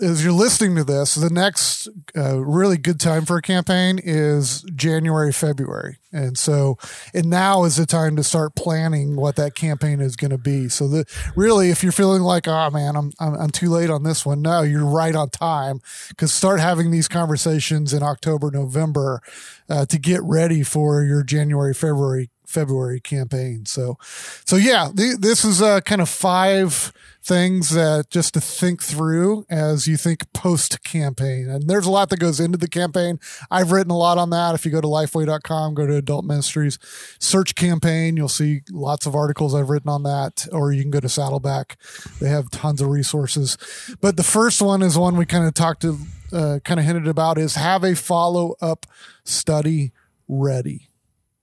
as 0.01 0.23
you're 0.23 0.31
listening 0.33 0.75
to 0.77 0.83
this, 0.83 1.15
the 1.15 1.29
next 1.29 1.89
uh, 2.17 2.39
really 2.39 2.77
good 2.77 2.99
time 2.99 3.25
for 3.25 3.37
a 3.37 3.41
campaign 3.41 3.99
is 4.01 4.63
January, 4.75 5.33
February, 5.33 5.97
and 6.11 6.37
so 6.37 6.77
and 7.13 7.29
now 7.29 7.63
is 7.65 7.75
the 7.75 7.85
time 7.85 8.15
to 8.15 8.23
start 8.23 8.55
planning 8.55 9.15
what 9.15 9.35
that 9.35 9.55
campaign 9.55 9.99
is 9.99 10.15
going 10.15 10.31
to 10.31 10.37
be. 10.37 10.69
So 10.69 10.87
the 10.87 11.05
really, 11.35 11.69
if 11.71 11.83
you're 11.83 11.91
feeling 11.91 12.21
like, 12.21 12.47
oh 12.47 12.69
man, 12.69 12.95
I'm 12.95 13.11
I'm, 13.19 13.33
I'm 13.35 13.49
too 13.49 13.69
late 13.69 13.89
on 13.89 14.03
this 14.03 14.25
one, 14.25 14.41
no, 14.41 14.61
you're 14.61 14.85
right 14.85 15.15
on 15.15 15.29
time 15.29 15.81
because 16.09 16.31
start 16.31 16.59
having 16.59 16.91
these 16.91 17.07
conversations 17.07 17.93
in 17.93 18.01
October, 18.01 18.49
November 18.51 19.21
uh, 19.69 19.85
to 19.85 19.99
get 19.99 20.21
ready 20.23 20.63
for 20.63 21.03
your 21.03 21.23
January, 21.23 21.73
February 21.73 22.29
February 22.47 22.99
campaign. 22.99 23.65
So, 23.65 23.97
so 24.45 24.55
yeah, 24.55 24.89
th- 24.95 25.17
this 25.19 25.45
is 25.45 25.61
uh, 25.61 25.81
kind 25.81 26.01
of 26.01 26.09
five 26.09 26.93
things 27.25 27.71
that 27.71 28.11
just 28.11 28.35
to 28.35 28.39
think 28.41 28.83
through 28.83 29.45
as 29.49 29.87
you 29.87 29.97
think 29.97 30.31
post 30.31 30.83
campaign. 30.83 31.49
And 31.49 31.67
there's 31.67 31.87
a 31.87 31.91
lot 31.91 32.09
that 32.09 32.19
goes 32.19 32.39
into 32.39 32.57
the 32.57 32.67
campaign. 32.67 33.19
I've 33.49 33.71
written 33.71 33.91
a 33.91 33.97
lot 33.97 34.19
on 34.19 34.29
that. 34.29 34.53
If 34.53 34.63
you 34.63 34.71
go 34.71 34.79
to 34.79 34.87
lifeway.com, 34.87 35.73
go 35.73 35.87
to 35.87 35.95
adult 35.95 36.23
ministries, 36.23 36.77
search 37.19 37.55
campaign, 37.55 38.15
you'll 38.15 38.29
see 38.29 38.61
lots 38.71 39.07
of 39.07 39.15
articles 39.15 39.55
I've 39.55 39.71
written 39.71 39.89
on 39.89 40.03
that, 40.03 40.47
or 40.51 40.71
you 40.71 40.83
can 40.83 40.91
go 40.91 40.99
to 40.99 41.09
Saddleback. 41.09 41.77
They 42.19 42.29
have 42.29 42.51
tons 42.51 42.79
of 42.79 42.89
resources. 42.89 43.57
But 44.01 44.17
the 44.17 44.23
first 44.23 44.61
one 44.61 44.83
is 44.83 44.95
one 44.95 45.17
we 45.17 45.25
kind 45.25 45.47
of 45.47 45.55
talked 45.55 45.81
to, 45.81 45.97
uh, 46.31 46.59
kind 46.63 46.79
of 46.79 46.85
hinted 46.85 47.07
about 47.07 47.39
is 47.39 47.55
have 47.55 47.83
a 47.83 47.95
follow 47.95 48.55
up 48.61 48.85
study 49.23 49.93
ready. 50.27 50.89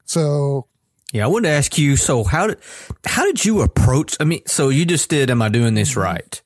So 0.05 0.69
Yeah, 1.13 1.25
I 1.25 1.27
wanted 1.29 1.49
to 1.49 1.55
ask 1.55 1.79
you. 1.79 1.97
So 1.97 2.25
how 2.25 2.49
did 2.49 2.59
how 3.05 3.25
did 3.25 3.45
you 3.45 3.61
approach? 3.61 4.17
I 4.19 4.25
mean, 4.25 4.43
so 4.47 4.71
you 4.71 4.85
just 4.85 5.09
did. 5.09 5.31
Am 5.31 5.43
I 5.43 5.49
doing 5.49 5.75
this 5.75 5.91
mm-hmm. 5.91 6.01
right? 6.01 6.43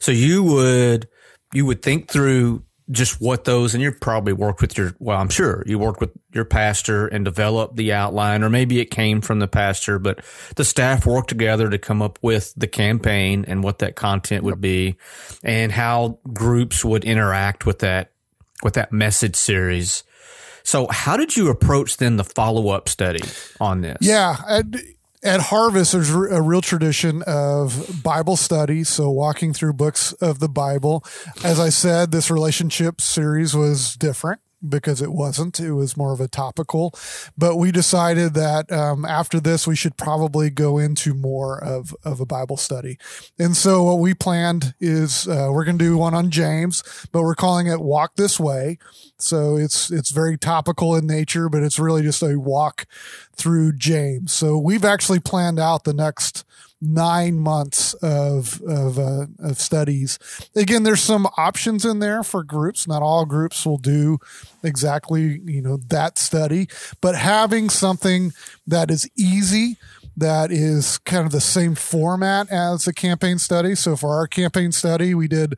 So 0.00 0.12
you 0.12 0.42
would 0.42 1.08
you 1.54 1.64
would 1.64 1.82
think 1.82 2.08
through 2.08 2.64
just 2.90 3.20
what 3.20 3.44
those, 3.44 3.72
and 3.72 3.82
you 3.82 3.92
probably 3.92 4.32
worked 4.32 4.60
with 4.60 4.76
your. 4.76 4.94
Well, 4.98 5.18
I'm 5.18 5.28
sure 5.28 5.62
you 5.64 5.78
worked 5.78 6.00
with 6.00 6.10
your 6.32 6.44
pastor 6.44 7.06
and 7.06 7.24
developed 7.24 7.76
the 7.76 7.92
outline, 7.92 8.42
or 8.42 8.50
maybe 8.50 8.80
it 8.80 8.86
came 8.86 9.20
from 9.20 9.38
the 9.38 9.46
pastor, 9.46 9.98
but 9.98 10.24
the 10.56 10.64
staff 10.64 11.06
worked 11.06 11.28
together 11.28 11.70
to 11.70 11.78
come 11.78 12.02
up 12.02 12.18
with 12.20 12.52
the 12.56 12.66
campaign 12.66 13.44
and 13.46 13.62
what 13.62 13.78
that 13.78 13.94
content 13.94 14.42
would 14.42 14.60
be, 14.60 14.96
and 15.44 15.70
how 15.70 16.18
groups 16.32 16.84
would 16.84 17.04
interact 17.04 17.64
with 17.64 17.78
that 17.80 18.10
with 18.62 18.74
that 18.74 18.92
message 18.92 19.36
series. 19.36 20.02
So, 20.62 20.86
how 20.90 21.16
did 21.16 21.36
you 21.36 21.48
approach 21.48 21.96
then 21.96 22.16
the 22.16 22.24
follow 22.24 22.68
up 22.68 22.88
study 22.88 23.22
on 23.60 23.80
this? 23.80 23.98
Yeah. 24.00 24.36
At, 24.48 24.66
at 25.22 25.40
Harvest, 25.40 25.92
there's 25.92 26.10
a 26.10 26.40
real 26.40 26.62
tradition 26.62 27.22
of 27.26 28.02
Bible 28.02 28.36
study. 28.36 28.84
So, 28.84 29.10
walking 29.10 29.52
through 29.52 29.74
books 29.74 30.12
of 30.14 30.38
the 30.38 30.48
Bible. 30.48 31.04
As 31.44 31.60
I 31.60 31.68
said, 31.68 32.12
this 32.12 32.30
relationship 32.30 33.00
series 33.00 33.54
was 33.54 33.94
different 33.94 34.40
because 34.66 35.00
it 35.00 35.12
wasn't. 35.12 35.60
It 35.60 35.72
was 35.72 35.96
more 35.96 36.12
of 36.12 36.20
a 36.20 36.28
topical. 36.28 36.94
But 37.36 37.56
we 37.56 37.72
decided 37.72 38.34
that 38.34 38.70
um, 38.70 39.04
after 39.04 39.40
this, 39.40 39.66
we 39.66 39.76
should 39.76 39.96
probably 39.96 40.50
go 40.50 40.78
into 40.78 41.14
more 41.14 41.62
of, 41.62 41.94
of 42.04 42.20
a 42.20 42.26
Bible 42.26 42.56
study. 42.56 42.98
And 43.38 43.56
so, 43.56 43.82
what 43.82 43.98
we 43.98 44.14
planned 44.14 44.74
is 44.80 45.26
uh, 45.28 45.48
we're 45.50 45.64
going 45.64 45.78
to 45.78 45.84
do 45.84 45.96
one 45.96 46.14
on 46.14 46.30
James, 46.30 46.82
but 47.12 47.22
we're 47.22 47.34
calling 47.34 47.66
it 47.66 47.80
Walk 47.80 48.16
This 48.16 48.38
Way. 48.38 48.78
So 49.18 49.56
it's 49.56 49.90
it's 49.90 50.10
very 50.10 50.38
topical 50.38 50.96
in 50.96 51.06
nature, 51.06 51.48
but 51.48 51.62
it's 51.62 51.78
really 51.78 52.02
just 52.02 52.22
a 52.22 52.38
walk 52.38 52.86
through 53.34 53.72
James. 53.72 54.32
So 54.32 54.58
we've 54.58 54.84
actually 54.84 55.20
planned 55.20 55.58
out 55.58 55.84
the 55.84 55.94
next 55.94 56.44
nine 56.80 57.38
months 57.38 57.94
of 57.94 58.60
of, 58.62 58.98
uh, 58.98 59.26
of 59.38 59.60
studies. 59.60 60.18
Again, 60.56 60.82
there's 60.82 61.02
some 61.02 61.26
options 61.36 61.84
in 61.84 61.98
there 61.98 62.22
for 62.22 62.42
groups. 62.42 62.88
Not 62.88 63.02
all 63.02 63.26
groups 63.26 63.66
will 63.66 63.78
do 63.78 64.18
exactly 64.62 65.40
you 65.44 65.62
know 65.62 65.78
that 65.88 66.18
study, 66.18 66.68
but 67.00 67.14
having 67.16 67.68
something 67.68 68.32
that 68.66 68.90
is 68.90 69.08
easy 69.16 69.76
that 70.16 70.50
is 70.50 70.98
kind 70.98 71.24
of 71.24 71.32
the 71.32 71.40
same 71.40 71.74
format 71.74 72.50
as 72.50 72.86
a 72.86 72.92
campaign 72.92 73.38
study. 73.38 73.74
So 73.74 73.96
for 73.96 74.14
our 74.14 74.26
campaign 74.26 74.70
study, 74.70 75.14
we 75.14 75.28
did 75.28 75.56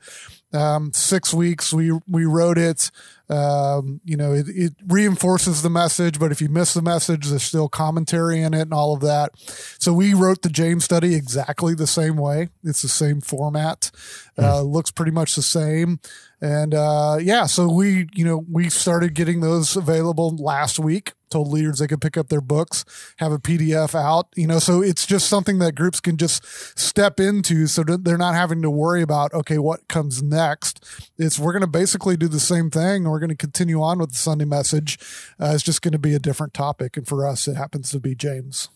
um, 0.52 0.92
six 0.92 1.32
weeks. 1.34 1.72
We 1.72 1.92
we 2.08 2.24
wrote 2.24 2.58
it. 2.58 2.90
Um, 3.32 4.00
you 4.04 4.16
know, 4.16 4.32
it, 4.32 4.46
it 4.48 4.74
reinforces 4.86 5.62
the 5.62 5.70
message, 5.70 6.18
but 6.18 6.32
if 6.32 6.42
you 6.42 6.48
miss 6.48 6.74
the 6.74 6.82
message, 6.82 7.28
there's 7.28 7.42
still 7.42 7.68
commentary 7.68 8.42
in 8.42 8.52
it 8.52 8.62
and 8.62 8.74
all 8.74 8.92
of 8.94 9.00
that. 9.00 9.30
So 9.78 9.92
we 9.92 10.12
wrote 10.12 10.42
the 10.42 10.50
James 10.50 10.84
study 10.84 11.14
exactly 11.14 11.74
the 11.74 11.86
same 11.86 12.16
way. 12.16 12.50
It's 12.62 12.82
the 12.82 12.88
same 12.88 13.20
format. 13.22 13.90
Uh, 14.38 14.62
looks 14.62 14.90
pretty 14.90 15.12
much 15.12 15.34
the 15.34 15.42
same. 15.42 16.00
And 16.42 16.74
uh, 16.74 17.18
yeah, 17.20 17.46
so 17.46 17.70
we, 17.70 18.08
you 18.14 18.24
know, 18.24 18.44
we 18.50 18.68
started 18.68 19.14
getting 19.14 19.40
those 19.40 19.76
available 19.76 20.36
last 20.36 20.78
week. 20.78 21.12
Told 21.30 21.48
leaders 21.48 21.78
they 21.78 21.86
could 21.86 22.02
pick 22.02 22.18
up 22.18 22.28
their 22.28 22.42
books, 22.42 22.84
have 23.16 23.32
a 23.32 23.38
PDF 23.38 23.94
out, 23.94 24.26
you 24.36 24.46
know, 24.46 24.58
so 24.58 24.82
it's 24.82 25.06
just 25.06 25.28
something 25.28 25.60
that 25.60 25.74
groups 25.74 25.98
can 25.98 26.18
just 26.18 26.44
step 26.78 27.18
into 27.18 27.66
so 27.68 27.82
that 27.84 28.04
they're 28.04 28.18
not 28.18 28.34
having 28.34 28.60
to 28.60 28.70
worry 28.70 29.00
about, 29.00 29.32
okay, 29.32 29.56
what 29.56 29.88
comes 29.88 30.22
next. 30.22 30.84
It's 31.16 31.38
we're 31.38 31.52
going 31.52 31.62
to 31.62 31.66
basically 31.66 32.18
do 32.18 32.28
the 32.28 32.38
same 32.38 32.68
thing. 32.68 33.04
We're 33.04 33.18
going 33.22 33.36
to 33.36 33.36
continue 33.36 33.80
on 33.80 33.98
with 33.98 34.10
the 34.10 34.18
Sunday 34.18 34.44
message. 34.44 34.98
Uh, 35.40 35.52
it's 35.54 35.62
just 35.62 35.80
going 35.80 35.92
to 35.92 35.98
be 35.98 36.14
a 36.14 36.18
different 36.18 36.52
topic. 36.52 36.96
And 36.96 37.06
for 37.06 37.26
us, 37.26 37.48
it 37.48 37.56
happens 37.56 37.90
to 37.92 38.00
be 38.00 38.14
James. 38.14 38.68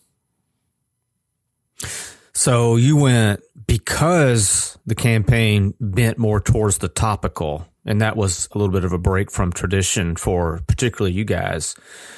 So 2.33 2.75
you 2.75 2.97
went 2.97 3.41
because 3.65 4.77
the 4.85 4.95
campaign 4.95 5.73
bent 5.79 6.17
more 6.17 6.39
towards 6.39 6.77
the 6.77 6.87
topical, 6.87 7.67
and 7.85 8.01
that 8.01 8.15
was 8.15 8.47
a 8.51 8.57
little 8.57 8.71
bit 8.71 8.85
of 8.85 8.93
a 8.93 8.97
break 8.97 9.31
from 9.31 9.51
tradition 9.51 10.15
for 10.15 10.61
particularly 10.67 11.15
you 11.15 11.25
guys. 11.25 11.75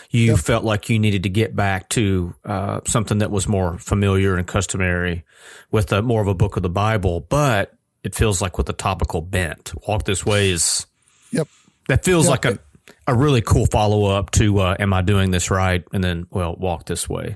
You 0.09 0.37
felt 0.37 0.63
like 0.63 0.89
you 0.89 0.99
needed 0.99 1.23
to 1.23 1.29
get 1.29 1.55
back 1.55 1.87
to 1.89 2.35
uh, 2.43 2.81
something 2.85 3.19
that 3.19 3.31
was 3.31 3.47
more 3.47 3.77
familiar 3.77 4.35
and 4.35 4.45
customary 4.45 5.23
with 5.71 5.91
a, 5.93 6.01
more 6.01 6.21
of 6.21 6.27
a 6.27 6.33
book 6.33 6.57
of 6.57 6.63
the 6.63 6.69
Bible, 6.69 7.21
but 7.21 7.73
it 8.03 8.15
feels 8.15 8.41
like 8.41 8.57
with 8.57 8.67
the 8.67 8.73
topical 8.73 9.21
bent. 9.21 9.71
Walk 9.87 10.03
this 10.03 10.25
way 10.25 10.49
is 10.49 10.85
Yep. 11.31 11.47
That 11.89 12.05
feels 12.05 12.25
Yeah. 12.25 12.31
like 12.31 12.45
a 12.45 12.59
a 13.05 13.13
really 13.15 13.41
cool 13.41 13.65
follow 13.65 14.05
up 14.05 14.31
to 14.31 14.59
uh, 14.59 14.75
"Am 14.79 14.93
I 14.93 15.01
doing 15.01 15.31
this 15.31 15.51
right?" 15.51 15.83
and 15.93 16.03
then 16.03 16.25
well, 16.31 16.55
walk 16.57 16.85
this 16.85 17.07
way. 17.09 17.35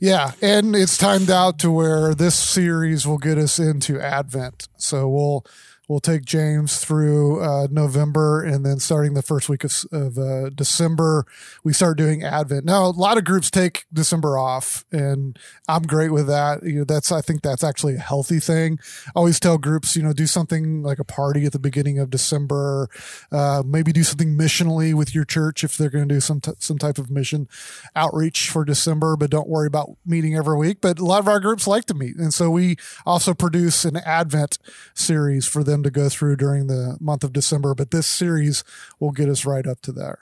Yeah, 0.00 0.32
and 0.40 0.76
it's 0.76 0.96
timed 0.96 1.28
out 1.30 1.58
to 1.58 1.72
where 1.72 2.14
this 2.14 2.36
series 2.36 3.04
will 3.06 3.18
get 3.18 3.36
us 3.36 3.58
into 3.58 4.00
Advent. 4.00 4.68
So 4.78 5.08
we'll 5.08 5.44
we'll 5.88 6.00
take 6.00 6.24
James 6.24 6.78
through 6.78 7.40
uh, 7.40 7.68
November, 7.70 8.42
and 8.42 8.66
then 8.66 8.78
starting 8.78 9.14
the 9.14 9.22
first 9.22 9.48
week 9.48 9.62
of, 9.64 9.72
of 9.92 10.18
uh, 10.18 10.50
December, 10.50 11.26
we 11.62 11.72
start 11.72 11.96
doing 11.96 12.24
Advent. 12.24 12.64
Now, 12.64 12.86
a 12.86 12.90
lot 12.90 13.18
of 13.18 13.24
groups 13.24 13.50
take 13.50 13.84
December 13.92 14.36
off, 14.36 14.84
and 14.90 15.38
I'm 15.68 15.82
great 15.82 16.10
with 16.10 16.26
that. 16.26 16.62
You 16.64 16.80
know, 16.80 16.84
that's 16.84 17.12
I 17.12 17.20
think 17.20 17.42
that's 17.42 17.62
actually 17.62 17.94
a 17.94 18.00
healthy 18.00 18.40
thing. 18.40 18.78
I 19.08 19.12
always 19.14 19.38
tell 19.38 19.58
groups, 19.58 19.96
you 19.96 20.02
know, 20.02 20.12
do 20.12 20.26
something 20.26 20.82
like 20.82 20.98
a 20.98 21.04
party 21.04 21.46
at 21.46 21.52
the 21.52 21.58
beginning 21.58 21.98
of 21.98 22.10
December, 22.10 22.88
uh, 23.30 23.62
maybe 23.64 23.92
do 23.92 24.02
something 24.02 24.36
missionally 24.36 24.94
with 24.94 25.14
your 25.14 25.24
church 25.24 25.62
if 25.62 25.76
they're 25.76 25.90
going 25.90 26.08
to 26.08 26.14
do 26.14 26.20
some 26.20 26.40
t- 26.40 26.52
some 26.58 26.78
type 26.78 26.98
of 26.98 27.10
mission 27.10 27.48
outreach 27.94 28.50
for 28.50 28.64
December, 28.64 29.16
but 29.16 29.30
don't 29.30 29.48
worry 29.48 29.66
about 29.66 29.96
meeting 30.04 30.34
every 30.34 30.56
week. 30.56 30.80
But 30.80 30.98
a 30.98 31.04
lot 31.04 31.20
of 31.20 31.28
our 31.28 31.40
groups 31.40 31.66
like 31.66 31.84
to 31.86 31.94
meet, 31.94 32.16
and 32.16 32.34
so 32.34 32.50
we 32.50 32.76
also 33.04 33.34
produce 33.34 33.84
an 33.84 33.96
Advent 33.98 34.58
series 34.94 35.46
for 35.46 35.62
them 35.62 35.75
them 35.76 35.82
to 35.84 35.90
go 35.90 36.08
through 36.08 36.36
during 36.36 36.66
the 36.66 36.96
month 37.00 37.22
of 37.22 37.32
December, 37.32 37.74
but 37.74 37.90
this 37.90 38.06
series 38.06 38.64
will 38.98 39.12
get 39.12 39.28
us 39.28 39.44
right 39.44 39.66
up 39.66 39.80
to 39.82 39.92
there. 39.92 40.18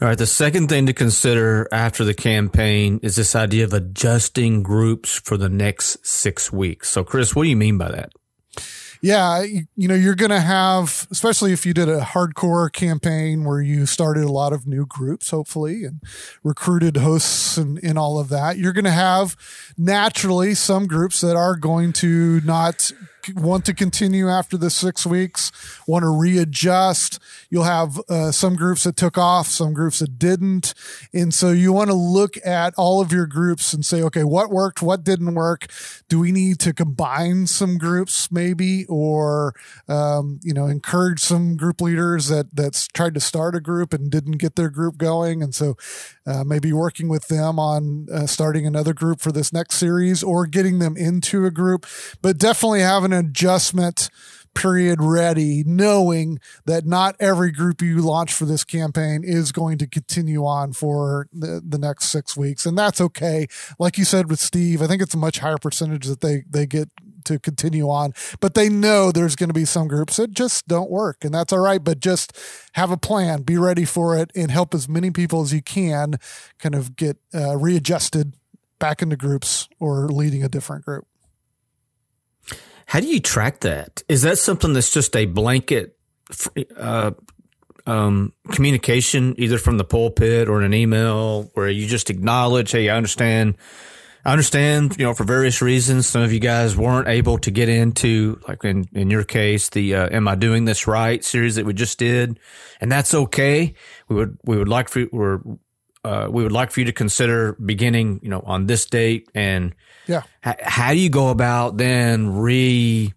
All 0.00 0.08
right. 0.08 0.18
The 0.18 0.26
second 0.26 0.68
thing 0.68 0.86
to 0.86 0.92
consider 0.92 1.66
after 1.72 2.04
the 2.04 2.14
campaign 2.14 3.00
is 3.02 3.16
this 3.16 3.34
idea 3.34 3.64
of 3.64 3.72
adjusting 3.72 4.62
groups 4.62 5.18
for 5.18 5.36
the 5.36 5.48
next 5.48 6.06
six 6.06 6.52
weeks. 6.52 6.88
So, 6.88 7.02
Chris, 7.02 7.34
what 7.34 7.42
do 7.44 7.48
you 7.48 7.56
mean 7.56 7.76
by 7.76 7.90
that? 7.90 8.12
yeah, 9.06 9.42
you, 9.42 9.66
you 9.76 9.88
know, 9.88 9.94
you're 9.94 10.14
going 10.14 10.30
to 10.30 10.40
have, 10.40 11.06
especially 11.10 11.52
if 11.52 11.66
you 11.66 11.74
did 11.74 11.88
a 11.88 12.00
hardcore 12.00 12.72
campaign 12.72 13.44
where 13.44 13.60
you 13.60 13.86
started 13.86 14.24
a 14.24 14.32
lot 14.32 14.52
of 14.52 14.66
new 14.66 14.86
groups, 14.86 15.30
hopefully, 15.30 15.84
and 15.84 16.00
recruited 16.42 16.96
hosts 16.96 17.56
and, 17.56 17.78
and 17.82 17.98
all 17.98 18.18
of 18.18 18.28
that, 18.30 18.58
you're 18.58 18.72
going 18.72 18.84
to 18.84 18.90
have 18.90 19.36
naturally 19.76 20.54
some 20.54 20.86
groups 20.86 21.20
that 21.20 21.36
are 21.36 21.56
going 21.56 21.92
to 21.92 22.40
not 22.40 22.92
want 23.34 23.64
to 23.66 23.74
continue 23.74 24.28
after 24.28 24.56
the 24.56 24.70
six 24.70 25.06
weeks, 25.06 25.52
want 25.86 26.02
to 26.02 26.08
readjust. 26.08 27.18
You'll 27.50 27.64
have 27.64 28.00
uh, 28.08 28.32
some 28.32 28.56
groups 28.56 28.84
that 28.84 28.96
took 28.96 29.18
off, 29.18 29.48
some 29.48 29.72
groups 29.72 29.98
that 30.00 30.18
didn't. 30.18 30.74
And 31.12 31.32
so 31.32 31.50
you 31.50 31.72
want 31.72 31.90
to 31.90 31.94
look 31.94 32.36
at 32.44 32.74
all 32.76 33.00
of 33.00 33.12
your 33.12 33.26
groups 33.26 33.72
and 33.72 33.84
say, 33.84 34.02
okay, 34.02 34.24
what 34.24 34.50
worked? 34.50 34.82
What 34.82 35.04
didn't 35.04 35.34
work? 35.34 35.66
Do 36.08 36.20
we 36.20 36.32
need 36.32 36.58
to 36.60 36.72
combine 36.72 37.46
some 37.46 37.78
groups 37.78 38.30
maybe, 38.30 38.84
or, 38.86 39.54
um, 39.88 40.40
you 40.42 40.52
know, 40.54 40.66
encourage 40.66 41.20
some 41.20 41.56
group 41.56 41.80
leaders 41.80 42.28
that, 42.28 42.54
that's 42.54 42.88
tried 42.88 43.14
to 43.14 43.20
start 43.20 43.54
a 43.54 43.60
group 43.60 43.92
and 43.92 44.10
didn't 44.10 44.38
get 44.38 44.56
their 44.56 44.70
group 44.70 44.96
going. 44.96 45.42
And 45.42 45.54
so 45.54 45.76
uh, 46.26 46.44
maybe 46.44 46.72
working 46.72 47.08
with 47.08 47.28
them 47.28 47.58
on 47.58 48.08
uh, 48.12 48.26
starting 48.26 48.66
another 48.66 48.92
group 48.92 49.20
for 49.20 49.32
this 49.32 49.52
next 49.52 49.76
series 49.76 50.22
or 50.22 50.46
getting 50.46 50.78
them 50.78 50.96
into 50.96 51.46
a 51.46 51.50
group, 51.50 51.86
but 52.22 52.38
definitely 52.38 52.80
having 52.80 53.12
adjustment 53.16 54.10
period 54.56 55.02
ready, 55.02 55.62
knowing 55.64 56.40
that 56.64 56.86
not 56.86 57.14
every 57.20 57.52
group 57.52 57.82
you 57.82 58.00
launch 58.00 58.32
for 58.32 58.46
this 58.46 58.64
campaign 58.64 59.22
is 59.22 59.52
going 59.52 59.78
to 59.78 59.86
continue 59.86 60.44
on 60.44 60.72
for 60.72 61.28
the, 61.32 61.62
the 61.64 61.78
next 61.78 62.06
six 62.06 62.36
weeks. 62.36 62.64
And 62.64 62.76
that's 62.76 63.00
okay. 63.00 63.46
Like 63.78 63.98
you 63.98 64.04
said 64.04 64.30
with 64.30 64.40
Steve, 64.40 64.80
I 64.80 64.86
think 64.86 65.02
it's 65.02 65.14
a 65.14 65.18
much 65.18 65.38
higher 65.38 65.58
percentage 65.58 66.06
that 66.06 66.22
they, 66.22 66.44
they 66.48 66.66
get 66.66 66.88
to 67.24 67.38
continue 67.38 67.90
on, 67.90 68.12
but 68.40 68.54
they 68.54 68.68
know 68.68 69.12
there's 69.12 69.36
going 69.36 69.50
to 69.50 69.54
be 69.54 69.64
some 69.64 69.88
groups 69.88 70.16
that 70.16 70.30
just 70.30 70.66
don't 70.66 70.90
work 70.90 71.24
and 71.24 71.34
that's 71.34 71.52
all 71.52 71.58
right. 71.58 71.82
But 71.84 72.00
just 72.00 72.38
have 72.72 72.90
a 72.90 72.96
plan, 72.96 73.42
be 73.42 73.58
ready 73.58 73.84
for 73.84 74.16
it 74.16 74.30
and 74.34 74.50
help 74.50 74.74
as 74.74 74.88
many 74.88 75.10
people 75.10 75.42
as 75.42 75.52
you 75.52 75.60
can 75.60 76.14
kind 76.58 76.74
of 76.74 76.96
get 76.96 77.18
uh, 77.34 77.56
readjusted 77.56 78.34
back 78.78 79.02
into 79.02 79.16
groups 79.16 79.68
or 79.78 80.08
leading 80.08 80.42
a 80.42 80.48
different 80.48 80.84
group. 80.84 81.06
How 82.86 83.00
do 83.00 83.06
you 83.06 83.20
track 83.20 83.60
that? 83.60 84.02
Is 84.08 84.22
that 84.22 84.38
something 84.38 84.72
that's 84.72 84.90
just 84.90 85.14
a 85.16 85.26
blanket 85.26 85.96
uh, 86.76 87.12
um, 87.86 88.32
communication, 88.52 89.34
either 89.38 89.58
from 89.58 89.76
the 89.78 89.84
pulpit 89.84 90.48
or 90.48 90.58
in 90.60 90.64
an 90.64 90.74
email, 90.74 91.50
where 91.54 91.68
you 91.68 91.86
just 91.86 92.10
acknowledge, 92.10 92.72
"Hey, 92.72 92.88
I 92.88 92.96
understand 92.96 93.56
I 94.26 94.32
understand, 94.32 94.96
you 94.98 95.04
know, 95.04 95.14
for 95.14 95.22
various 95.22 95.62
reasons, 95.62 96.08
some 96.08 96.20
of 96.20 96.32
you 96.32 96.40
guys 96.40 96.76
weren't 96.76 97.06
able 97.06 97.38
to 97.38 97.50
get 97.52 97.68
into, 97.68 98.40
like 98.48 98.64
in, 98.64 98.88
in 98.92 99.08
your 99.08 99.22
case, 99.22 99.68
the, 99.68 99.94
uh, 99.94 100.08
Am 100.10 100.26
I 100.26 100.34
Doing 100.34 100.64
This 100.64 100.88
Right 100.88 101.24
series 101.24 101.54
that 101.54 101.64
we 101.64 101.72
just 101.72 101.96
did. 101.96 102.40
And 102.80 102.90
that's 102.90 103.14
okay. 103.14 103.72
We 104.08 104.16
would, 104.16 104.36
we 104.44 104.56
would 104.56 104.68
like 104.68 104.88
for 104.88 105.06
we're, 105.12 105.38
uh, 106.04 106.28
we 106.30 106.42
would 106.42 106.52
like 106.52 106.70
for 106.70 106.80
you 106.80 106.86
to 106.86 106.92
consider 106.92 107.54
beginning, 107.54 108.20
you 108.22 108.28
know, 108.28 108.40
on 108.44 108.66
this 108.66 108.86
date. 108.86 109.28
And 109.34 109.74
yeah, 110.06 110.22
h- 110.44 110.56
how 110.62 110.92
do 110.92 110.98
you 110.98 111.10
go 111.10 111.28
about 111.30 111.76
then 111.76 112.28
reassessing 112.32 113.12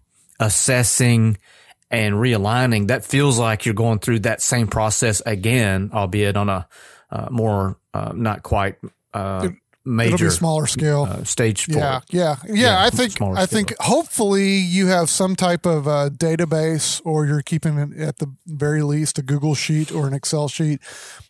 and 1.90 2.14
realigning? 2.14 2.88
That 2.88 3.04
feels 3.04 3.38
like 3.38 3.64
you're 3.64 3.74
going 3.74 4.00
through 4.00 4.20
that 4.20 4.42
same 4.42 4.66
process 4.66 5.22
again, 5.24 5.90
albeit 5.92 6.36
on 6.36 6.48
a, 6.48 6.68
uh, 7.10 7.28
more, 7.30 7.78
uh, 7.94 8.12
not 8.14 8.42
quite, 8.42 8.76
uh, 9.14 9.50
major 9.84 10.14
It'll 10.14 10.26
be 10.26 10.30
smaller 10.30 10.66
scale. 10.66 11.02
uh, 11.08 11.24
stage 11.24 11.66
yeah, 11.68 12.00
yeah, 12.10 12.36
yeah 12.44 12.54
yeah 12.54 12.82
i 12.84 12.90
think 12.90 13.20
i 13.22 13.46
think 13.46 13.74
hopefully 13.80 14.56
you 14.56 14.88
have 14.88 15.08
some 15.08 15.34
type 15.34 15.64
of 15.64 15.88
uh, 15.88 16.10
database 16.10 17.00
or 17.04 17.24
you're 17.24 17.40
keeping 17.42 17.78
it 17.78 17.98
at 17.98 18.18
the 18.18 18.30
very 18.46 18.82
least 18.82 19.18
a 19.18 19.22
google 19.22 19.54
sheet 19.54 19.90
or 19.90 20.06
an 20.06 20.12
excel 20.12 20.48
sheet 20.48 20.80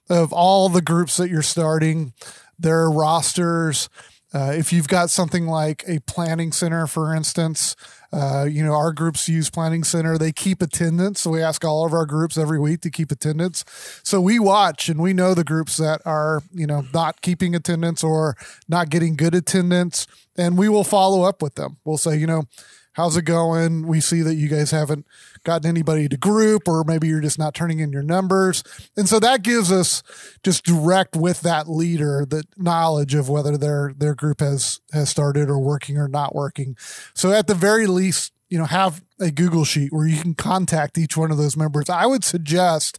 of 0.08 0.32
all 0.32 0.68
the 0.68 0.82
groups 0.82 1.16
that 1.18 1.30
you're 1.30 1.40
starting. 1.42 2.12
Their 2.58 2.90
rosters. 2.90 3.88
Uh, 4.34 4.52
if 4.56 4.72
you've 4.72 4.88
got 4.88 5.08
something 5.10 5.46
like 5.46 5.82
a 5.88 6.00
planning 6.00 6.52
center 6.52 6.86
for 6.86 7.14
instance 7.14 7.74
uh, 8.12 8.44
you 8.50 8.64
know, 8.64 8.74
our 8.74 8.92
groups 8.92 9.28
use 9.28 9.50
Planning 9.50 9.84
Center. 9.84 10.18
They 10.18 10.32
keep 10.32 10.62
attendance. 10.62 11.20
So 11.20 11.30
we 11.30 11.42
ask 11.42 11.64
all 11.64 11.86
of 11.86 11.92
our 11.92 12.06
groups 12.06 12.36
every 12.36 12.58
week 12.58 12.80
to 12.80 12.90
keep 12.90 13.12
attendance. 13.12 13.64
So 14.02 14.20
we 14.20 14.38
watch 14.38 14.88
and 14.88 15.00
we 15.00 15.12
know 15.12 15.34
the 15.34 15.44
groups 15.44 15.76
that 15.76 16.00
are, 16.04 16.42
you 16.52 16.66
know, 16.66 16.84
not 16.92 17.20
keeping 17.20 17.54
attendance 17.54 18.02
or 18.02 18.36
not 18.68 18.90
getting 18.90 19.14
good 19.14 19.34
attendance. 19.34 20.06
And 20.36 20.58
we 20.58 20.68
will 20.68 20.84
follow 20.84 21.22
up 21.22 21.40
with 21.42 21.54
them. 21.54 21.76
We'll 21.84 21.98
say, 21.98 22.16
you 22.16 22.26
know, 22.26 22.44
how's 22.92 23.16
it 23.16 23.22
going? 23.22 23.86
We 23.86 24.00
see 24.00 24.22
that 24.22 24.34
you 24.34 24.48
guys 24.48 24.70
haven't 24.70 25.06
gotten 25.44 25.68
anybody 25.68 26.08
to 26.08 26.16
group, 26.16 26.68
or 26.68 26.84
maybe 26.84 27.08
you're 27.08 27.20
just 27.20 27.38
not 27.38 27.54
turning 27.54 27.78
in 27.80 27.92
your 27.92 28.02
numbers. 28.02 28.62
And 28.96 29.08
so 29.08 29.18
that 29.20 29.42
gives 29.42 29.70
us 29.70 30.02
just 30.42 30.64
direct 30.64 31.16
with 31.16 31.40
that 31.42 31.68
leader 31.68 32.26
the 32.28 32.44
knowledge 32.56 33.14
of 33.14 33.28
whether 33.28 33.56
their 33.56 33.94
their 33.96 34.14
group 34.14 34.40
has 34.40 34.80
has 34.92 35.08
started 35.08 35.48
or 35.48 35.58
working 35.58 35.96
or 35.96 36.08
not 36.08 36.34
working. 36.34 36.76
So 37.14 37.32
at 37.32 37.46
the 37.46 37.54
very 37.54 37.86
least, 37.86 38.32
you 38.48 38.58
know, 38.58 38.64
have 38.64 39.02
a 39.20 39.30
Google 39.30 39.64
sheet 39.64 39.92
where 39.92 40.06
you 40.06 40.20
can 40.20 40.34
contact 40.34 40.98
each 40.98 41.16
one 41.16 41.30
of 41.30 41.36
those 41.36 41.56
members. 41.56 41.88
I 41.88 42.06
would 42.06 42.24
suggest 42.24 42.98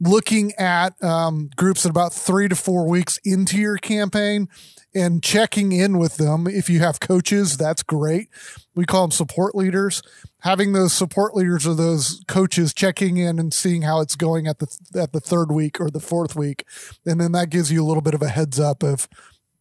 looking 0.00 0.52
at 0.58 1.02
um, 1.02 1.50
groups 1.56 1.86
at 1.86 1.90
about 1.90 2.12
three 2.12 2.48
to 2.48 2.56
four 2.56 2.86
weeks 2.86 3.18
into 3.24 3.56
your 3.58 3.78
campaign 3.78 4.48
and 4.94 5.22
checking 5.22 5.72
in 5.72 5.98
with 5.98 6.16
them. 6.16 6.46
If 6.46 6.68
you 6.68 6.80
have 6.80 7.00
coaches, 7.00 7.56
that's 7.56 7.82
great. 7.82 8.28
We 8.74 8.84
call 8.84 9.02
them 9.02 9.10
support 9.10 9.54
leaders. 9.54 10.02
Having 10.40 10.72
those 10.72 10.92
support 10.92 11.34
leaders 11.34 11.66
or 11.66 11.74
those 11.74 12.22
coaches 12.26 12.74
checking 12.74 13.16
in 13.16 13.38
and 13.38 13.54
seeing 13.54 13.82
how 13.82 14.00
it's 14.00 14.16
going 14.16 14.46
at 14.46 14.58
the 14.58 14.66
at 14.94 15.12
the 15.12 15.20
third 15.20 15.52
week 15.52 15.80
or 15.80 15.88
the 15.88 16.00
fourth 16.00 16.34
week, 16.34 16.64
and 17.06 17.20
then 17.20 17.32
that 17.32 17.48
gives 17.48 17.70
you 17.70 17.82
a 17.82 17.86
little 17.86 18.02
bit 18.02 18.14
of 18.14 18.22
a 18.22 18.28
heads 18.28 18.58
up 18.58 18.82
if 18.82 19.08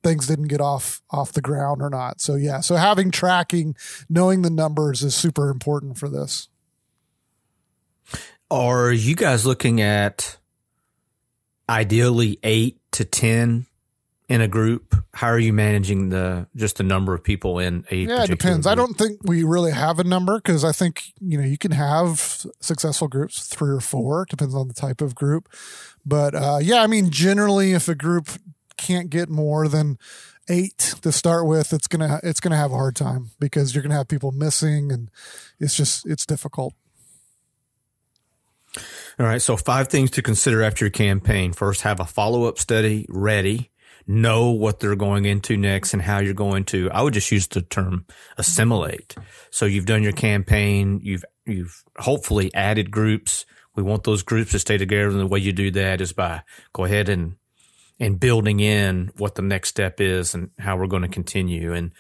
things 0.04 0.26
didn't 0.26 0.48
get 0.48 0.60
off 0.60 1.02
off 1.12 1.34
the 1.34 1.42
ground 1.42 1.82
or 1.82 1.90
not. 1.90 2.20
So 2.20 2.36
yeah, 2.36 2.62
so 2.62 2.76
having 2.76 3.12
tracking, 3.12 3.76
knowing 4.10 4.42
the 4.42 4.50
numbers 4.50 5.04
is 5.04 5.14
super 5.14 5.50
important 5.50 6.00
for 6.00 6.10
this. 6.10 6.48
Are 8.50 8.92
you 8.92 9.16
guys 9.16 9.46
looking 9.46 9.82
at 9.82 10.38
ideally 11.70 12.40
eight 12.44 12.80
to 12.94 13.06
ten 13.06 13.68
in 14.32 14.40
a 14.40 14.48
group? 14.48 14.96
How 15.14 15.28
are 15.28 15.40
you 15.40 15.52
managing 15.52 16.08
the 16.08 16.48
just 16.56 16.78
the 16.78 16.84
number 16.84 17.14
of 17.14 17.22
people 17.22 17.60
in 17.60 17.86
a? 17.92 17.96
Yeah, 17.98 18.24
it 18.24 18.28
depends. 18.28 18.66
Group? 18.66 18.72
I 18.72 18.76
don't 18.76 18.98
think 18.98 19.20
we 19.24 19.44
really 19.44 19.74
have 19.74 20.00
a 20.00 20.06
number 20.06 20.38
because 20.38 20.64
I 20.64 20.72
think 20.72 21.12
you 21.20 21.38
know 21.38 21.44
you 21.44 21.58
can 21.58 21.72
have 21.72 22.46
successful 22.62 23.10
groups, 23.10 23.46
three 23.46 23.72
or 23.72 23.82
four, 23.82 24.26
depends 24.30 24.56
on 24.56 24.70
the 24.70 24.74
type 24.74 25.02
of 25.02 25.16
group. 25.16 25.50
But 26.06 26.34
uh, 26.34 26.60
yeah, 26.62 26.82
I 26.82 26.88
mean, 26.88 27.10
generally, 27.10 27.74
if 27.74 27.90
a 27.90 27.96
group 27.96 28.30
can't 28.78 29.10
get 29.10 29.28
more 29.28 29.68
than 29.68 30.00
eight 30.50 30.96
to 31.02 31.12
start 31.12 31.46
with, 31.46 31.74
it's 31.74 31.88
gonna 31.88 32.22
it's 32.24 32.40
gonna 32.40 32.56
have 32.56 32.72
a 32.72 32.76
hard 32.76 32.96
time 32.96 33.32
because 33.38 33.76
you're 33.76 33.84
gonna 33.84 33.96
have 33.96 34.08
people 34.08 34.32
missing, 34.32 34.94
and 34.94 35.12
it's 35.60 35.76
just 35.76 36.06
it's 36.06 36.26
difficult. 36.26 36.74
All 39.20 39.26
right. 39.26 39.42
So 39.42 39.58
five 39.58 39.90
things 39.90 40.10
to 40.12 40.22
consider 40.22 40.64
after 40.64 40.86
your 40.86 40.92
campaign. 40.92 41.52
First, 41.52 41.82
have 41.82 42.00
a 42.00 42.06
follow 42.06 42.46
up 42.46 42.58
study 42.58 43.06
ready 43.10 43.71
know 44.08 44.52
what 44.52 44.80
they're 44.80 44.96
going 44.96 45.26
into 45.26 45.58
next 45.58 45.94
and 45.94 46.02
how 46.02 46.20
you're 46.20 46.34
going 46.34 46.66
to, 46.66 46.90
I 46.92 47.02
would 47.02 47.14
just 47.14 47.32
use 47.32 47.48
the 47.48 47.62
term 47.62 48.06
assimilate. 48.38 49.16
So 49.52 49.66
you've 49.66 49.86
done 49.86 50.04
your 50.04 50.12
campaign. 50.12 51.00
You've, 51.04 51.26
you've 51.46 51.84
hopefully 51.98 52.52
added 52.54 52.92
groups. 52.92 53.46
We 53.76 53.84
want 53.84 54.04
those 54.04 54.24
groups 54.24 54.52
to 54.52 54.60
stay 54.60 54.78
together. 54.78 55.10
And 55.10 55.20
the 55.20 55.28
way 55.28 55.40
you 55.40 55.54
do 55.54 55.72
that 55.72 56.02
is 56.02 56.14
by 56.14 56.44
go 56.74 56.86
ahead 56.86 57.10
and 57.10 57.36
and 58.00 58.20
building 58.20 58.60
in 58.60 59.12
what 59.18 59.36
the 59.36 59.44
next 59.44 59.70
step 59.70 60.02
is 60.02 60.34
and 60.34 60.50
how 60.58 60.76
we're 60.76 60.88
going 60.88 61.04
to 61.04 61.08
continue. 61.08 61.72
And, 61.72 61.92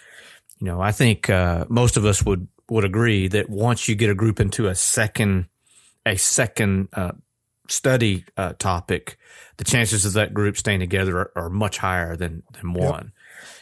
you 0.57 0.65
know, 0.65 0.81
I 0.81 0.91
think, 0.91 1.29
uh, 1.29 1.65
most 1.69 1.95
of 1.95 2.05
us 2.05 2.25
would, 2.25 2.47
would 2.71 2.83
agree 2.83 3.27
that 3.27 3.51
once 3.51 3.87
you 3.87 3.93
get 3.93 4.09
a 4.09 4.15
group 4.15 4.39
into 4.39 4.67
a 4.67 4.73
second, 4.73 5.45
a 6.03 6.17
second, 6.17 6.87
uh, 6.93 7.11
study, 7.71 8.25
uh, 8.37 8.53
topic, 8.53 9.17
the 9.57 9.63
chances 9.63 10.05
of 10.05 10.13
that 10.13 10.33
group 10.33 10.57
staying 10.57 10.79
together 10.79 11.17
are, 11.17 11.31
are 11.35 11.49
much 11.49 11.77
higher 11.77 12.15
than, 12.15 12.43
than 12.53 12.73
one. 12.73 13.05
Yep. 13.05 13.13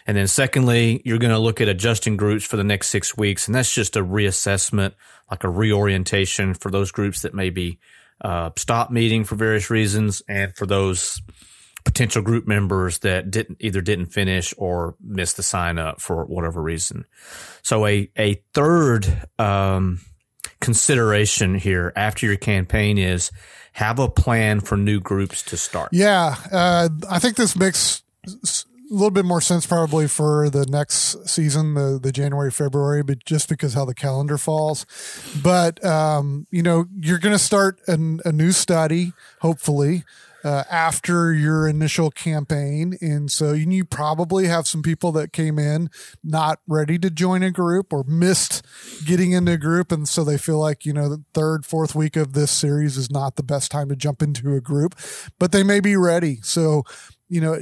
And 0.08 0.18
then 0.18 0.28
secondly, 0.28 1.02
you're 1.06 1.20
going 1.20 1.34
to 1.34 1.40
look 1.40 1.62
at 1.62 1.68
adjusting 1.68 2.18
groups 2.18 2.44
for 2.44 2.58
the 2.58 2.64
next 2.64 2.90
six 2.90 3.16
weeks. 3.16 3.48
And 3.48 3.56
that's 3.56 3.74
just 3.74 3.96
a 3.96 4.04
reassessment, 4.04 4.94
like 5.30 5.44
a 5.44 5.50
reorientation 5.50 6.54
for 6.54 6.72
those 6.72 6.92
groups 6.92 7.22
that 7.22 7.34
maybe, 7.34 7.80
uh, 8.22 8.50
stop 8.58 8.92
meeting 8.92 9.24
for 9.24 9.36
various 9.36 9.70
reasons 9.70 10.22
and 10.28 10.56
for 10.56 10.66
those 10.66 11.22
potential 11.86 12.22
group 12.22 12.48
members 12.48 13.00
that 13.00 13.32
didn't 13.32 13.58
either 13.62 13.82
didn't 13.82 14.08
finish 14.08 14.54
or 14.58 14.96
missed 15.02 15.38
the 15.38 15.44
sign 15.44 15.80
up 15.80 16.02
for 16.02 16.26
whatever 16.26 16.62
reason. 16.62 17.06
So 17.62 17.86
a 17.86 18.12
a 18.18 18.44
third 18.54 19.28
um, 19.38 20.02
consideration 20.60 21.56
here 21.56 21.94
after 21.96 22.26
your 22.26 22.36
campaign 22.36 22.98
is 22.98 23.32
have 23.80 23.98
a 23.98 24.10
plan 24.10 24.60
for 24.60 24.76
new 24.76 25.00
groups 25.00 25.42
to 25.42 25.56
start. 25.56 25.90
Yeah, 25.94 26.36
uh, 26.52 26.90
I 27.10 27.18
think 27.20 27.38
this 27.38 27.56
makes 27.56 28.04
a 28.28 28.94
little 28.94 29.10
bit 29.10 29.24
more 29.24 29.40
sense 29.40 29.66
probably 29.66 30.06
for 30.06 30.50
the 30.50 30.66
next 30.66 31.26
season, 31.30 31.76
the 31.76 31.98
the 31.98 32.12
January 32.12 32.52
February, 32.52 33.04
but 33.04 33.24
just 33.24 33.48
because 33.48 33.76
how 33.76 33.86
the 33.86 33.96
calendar 33.96 34.38
falls. 34.38 34.86
But 35.42 35.84
um, 35.86 36.46
you 36.52 36.62
know, 36.62 36.88
you're 37.00 37.20
going 37.20 37.36
to 37.36 37.40
start 37.40 37.80
an, 37.88 38.20
a 38.26 38.34
new 38.34 38.52
study, 38.52 39.14
hopefully 39.40 40.04
uh, 40.44 40.64
after 40.70 41.34
your 41.34 41.68
initial 41.68 42.12
campaign. 42.12 42.98
And 43.02 43.32
so 43.32 43.54
you 43.54 43.86
probably 43.86 44.48
have 44.48 44.68
some 44.68 44.82
people 44.82 45.12
that 45.14 45.34
came 45.34 45.60
in 45.60 45.90
not 46.24 46.60
ready 46.68 46.98
to 47.00 47.10
join 47.10 47.44
a 47.44 47.52
group 47.52 47.92
or 47.92 48.04
missed 48.06 48.66
getting 49.06 49.32
into 49.32 49.54
a 49.54 49.58
group. 49.58 49.92
And 49.92 50.08
so 50.08 50.24
they 50.24 50.38
feel 50.38 50.60
like, 50.60 50.86
you 50.86 50.94
know, 50.94 51.10
the 51.10 51.24
third, 51.34 51.66
fourth 51.66 51.96
week 51.96 52.16
of 52.16 52.34
this 52.34 52.52
series 52.52 52.98
is 52.98 53.10
not 53.12 53.36
the 53.36 53.44
best 53.44 53.72
time 53.72 53.90
to 53.90 53.96
jump 53.96 54.22
into 54.22 54.54
a 54.54 54.62
group, 54.62 54.96
but 55.40 55.52
they 55.52 55.64
may 55.64 55.80
be 55.80 55.96
ready. 55.96 56.40
So, 56.42 56.84
you 57.28 57.42
know, 57.42 57.60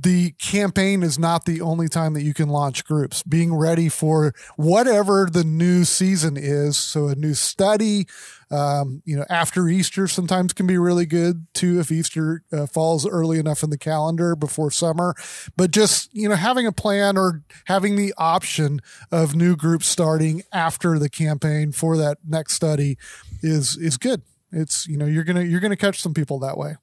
the 0.00 0.30
campaign 0.32 1.02
is 1.02 1.18
not 1.18 1.44
the 1.44 1.60
only 1.60 1.88
time 1.88 2.14
that 2.14 2.22
you 2.22 2.32
can 2.32 2.48
launch 2.48 2.84
groups. 2.84 3.22
Being 3.22 3.54
ready 3.54 3.88
for 3.88 4.32
whatever 4.56 5.28
the 5.30 5.44
new 5.44 5.84
season 5.84 6.36
is. 6.36 6.76
So 6.76 7.08
a 7.08 7.14
new 7.14 7.34
study, 7.34 8.06
um, 8.50 9.02
you 9.04 9.16
know, 9.16 9.26
after 9.28 9.68
Easter 9.68 10.08
sometimes 10.08 10.54
can 10.54 10.66
be 10.66 10.78
really 10.78 11.04
good 11.04 11.46
too 11.52 11.78
if 11.78 11.92
Easter 11.92 12.42
uh, 12.52 12.66
falls 12.66 13.06
early 13.06 13.38
enough 13.38 13.62
in 13.62 13.70
the 13.70 13.78
calendar 13.78 14.34
before 14.34 14.70
summer. 14.70 15.14
But 15.56 15.70
just, 15.70 16.14
you 16.14 16.28
know, 16.28 16.36
having 16.36 16.66
a 16.66 16.72
plan 16.72 17.18
or 17.18 17.42
having 17.66 17.96
the 17.96 18.14
option 18.16 18.80
of 19.10 19.34
new 19.34 19.56
groups 19.56 19.86
starting 19.86 20.42
after 20.52 20.98
the 20.98 21.10
campaign 21.10 21.72
for 21.72 21.96
that 21.98 22.18
next 22.26 22.54
study 22.54 22.96
is 23.42 23.76
is 23.76 23.98
good. 23.98 24.22
It's, 24.50 24.86
you 24.86 24.96
know, 24.96 25.06
you're 25.06 25.24
to 25.36 25.44
you're 25.44 25.60
to 25.70 25.76
catch 25.76 26.00
some 26.00 26.14
people 26.14 26.38
that 26.40 26.56
way. 26.56 26.76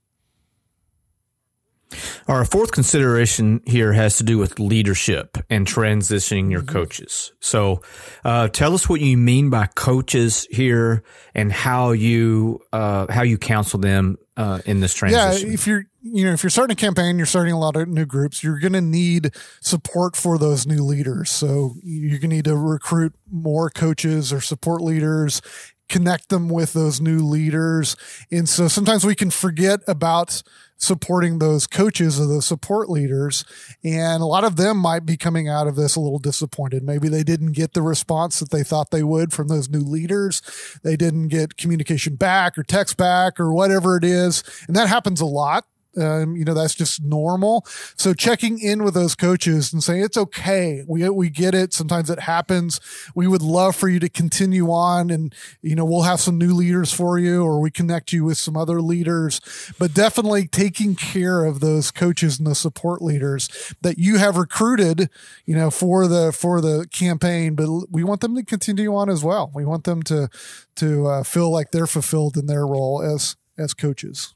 Our 2.28 2.46
fourth 2.46 2.72
consideration 2.72 3.62
here 3.66 3.94
has 3.94 4.18
to 4.18 4.24
do 4.24 4.38
with 4.38 4.60
leadership 4.60 5.38
and 5.50 5.66
transitioning 5.66 6.52
your 6.52 6.62
mm-hmm. 6.62 6.74
coaches. 6.74 7.32
So, 7.40 7.82
uh, 8.24 8.50
tell 8.50 8.74
us 8.74 8.88
what 8.88 9.02
you 9.02 9.18
mean 9.18 9.50
by 9.50 9.68
coaches 9.68 10.48
here 10.52 11.04
and 11.34 11.52
how 11.52 11.92
you 11.92 12.60
uh, 12.72 13.08
how 13.12 13.24
you 13.24 13.38
counsel 13.38 13.80
them 13.80 14.18
uh, 14.38 14.60
in 14.66 14.80
this 14.80 14.94
transition. 14.94 15.48
Yeah, 15.48 15.54
if 15.54 15.66
you're 15.66 15.86
you 16.02 16.26
know 16.26 16.34
if 16.34 16.44
you're 16.44 16.52
starting 16.52 16.74
a 16.74 16.76
campaign, 16.76 17.18
you're 17.18 17.26
starting 17.26 17.54
a 17.54 17.60
lot 17.60 17.76
of 17.76 17.88
new 17.88 18.06
groups. 18.06 18.44
You're 18.44 18.60
going 18.60 18.74
to 18.74 18.82
need 18.82 19.34
support 19.62 20.16
for 20.16 20.38
those 20.38 20.68
new 20.68 20.84
leaders. 20.84 21.32
So 21.32 21.76
you're 21.84 22.20
going 22.20 22.30
to 22.30 22.36
need 22.36 22.46
to 22.46 22.56
recruit 22.56 23.16
more 23.32 23.70
coaches 23.70 24.32
or 24.32 24.42
support 24.42 24.82
leaders 24.82 25.42
connect 25.90 26.30
them 26.30 26.48
with 26.48 26.74
those 26.74 27.02
new 27.02 27.20
leaders. 27.20 27.96
And 28.32 28.48
so 28.48 28.68
sometimes 28.68 29.06
we 29.06 29.16
can 29.16 29.32
forget 29.32 29.82
about 29.88 30.42
supporting 30.78 31.40
those 31.40 31.68
coaches 31.68 32.20
or 32.20 32.26
those 32.26 32.46
support 32.46 32.90
leaders. 32.90 33.44
And 33.84 34.24
a 34.24 34.26
lot 34.26 34.46
of 34.46 34.56
them 34.56 34.78
might 34.78 35.06
be 35.06 35.18
coming 35.18 35.50
out 35.50 35.68
of 35.68 35.76
this 35.76 35.96
a 35.96 36.00
little 36.00 36.20
disappointed. 36.20 36.84
Maybe 36.84 37.10
they 37.10 37.24
didn't 37.24 37.52
get 37.52 37.74
the 37.74 37.82
response 37.82 38.40
that 38.40 38.50
they 38.50 38.64
thought 38.64 38.90
they 38.90 39.04
would 39.04 39.34
from 39.34 39.50
those 39.50 39.70
new 39.70 39.82
leaders. 39.82 40.42
They 40.84 40.96
didn't 40.96 41.28
get 41.28 41.58
communication 41.58 42.16
back 42.16 42.58
or 42.58 42.64
text 42.64 42.96
back 42.96 43.40
or 43.40 43.54
whatever 43.54 43.98
it 43.98 44.06
is. 44.06 44.44
And 44.68 44.76
that 44.76 44.88
happens 44.88 45.20
a 45.20 45.26
lot. 45.26 45.66
Um, 46.00 46.36
you 46.36 46.46
know, 46.46 46.54
that's 46.54 46.76
just 46.76 47.04
normal. 47.04 47.66
So 47.96 48.14
checking 48.14 48.60
in 48.60 48.84
with 48.84 48.94
those 48.94 49.16
coaches 49.16 49.74
and 49.74 49.84
saying, 49.84 50.04
it's 50.04 50.18
okay. 50.18 50.84
We, 50.88 51.08
we 51.10 51.30
get 51.30 51.54
it. 51.54 51.74
Sometimes 51.74 52.10
it 52.10 52.22
happens. 52.22 52.80
We 53.16 53.28
would 53.28 53.42
love 53.42 53.76
for 53.76 53.90
you 53.90 54.00
to 54.00 54.10
continue 54.10 54.72
on 54.72 55.10
and, 55.10 55.34
you 55.62 55.76
know, 55.76 55.86
we'll 55.86 56.04
have 56.04 56.20
some 56.20 56.38
new 56.38 56.54
leaders 56.54 56.94
for 56.94 57.20
you 57.20 57.44
or 57.44 57.60
we 57.60 57.72
connect 57.72 58.14
you 58.14 58.24
with 58.24 58.38
some 58.38 58.56
other 58.56 58.82
leaders, 58.82 59.42
but 59.78 59.94
definitely 59.94 60.48
taking 60.48 60.96
care 60.96 61.46
of 61.46 61.60
those 61.60 61.92
coaches 61.92 62.38
and 62.38 62.48
the 62.48 62.56
support 62.56 63.02
leaders 63.02 63.50
that 63.82 63.98
you 63.98 64.18
have 64.18 64.38
recruited, 64.38 65.10
you 65.46 65.56
know, 65.56 65.70
for 65.70 66.08
the, 66.08 66.32
for 66.32 66.62
the 66.62 66.88
campaign, 66.92 67.56
but 67.56 67.68
we 67.92 68.04
want 68.04 68.22
them 68.22 68.36
to 68.36 68.44
continue 68.44 68.96
on 68.96 69.10
as 69.10 69.24
well. 69.24 69.52
We 69.54 69.66
want 69.66 69.84
them 69.84 70.04
to, 70.04 70.30
to 70.76 71.08
uh, 71.08 71.24
feel 71.24 71.52
like 71.52 71.72
they're 71.72 71.88
fulfilled 71.88 72.38
in 72.38 72.46
their 72.46 72.66
role 72.66 73.02
as, 73.02 73.36
as 73.58 73.74
coaches. 73.74 74.34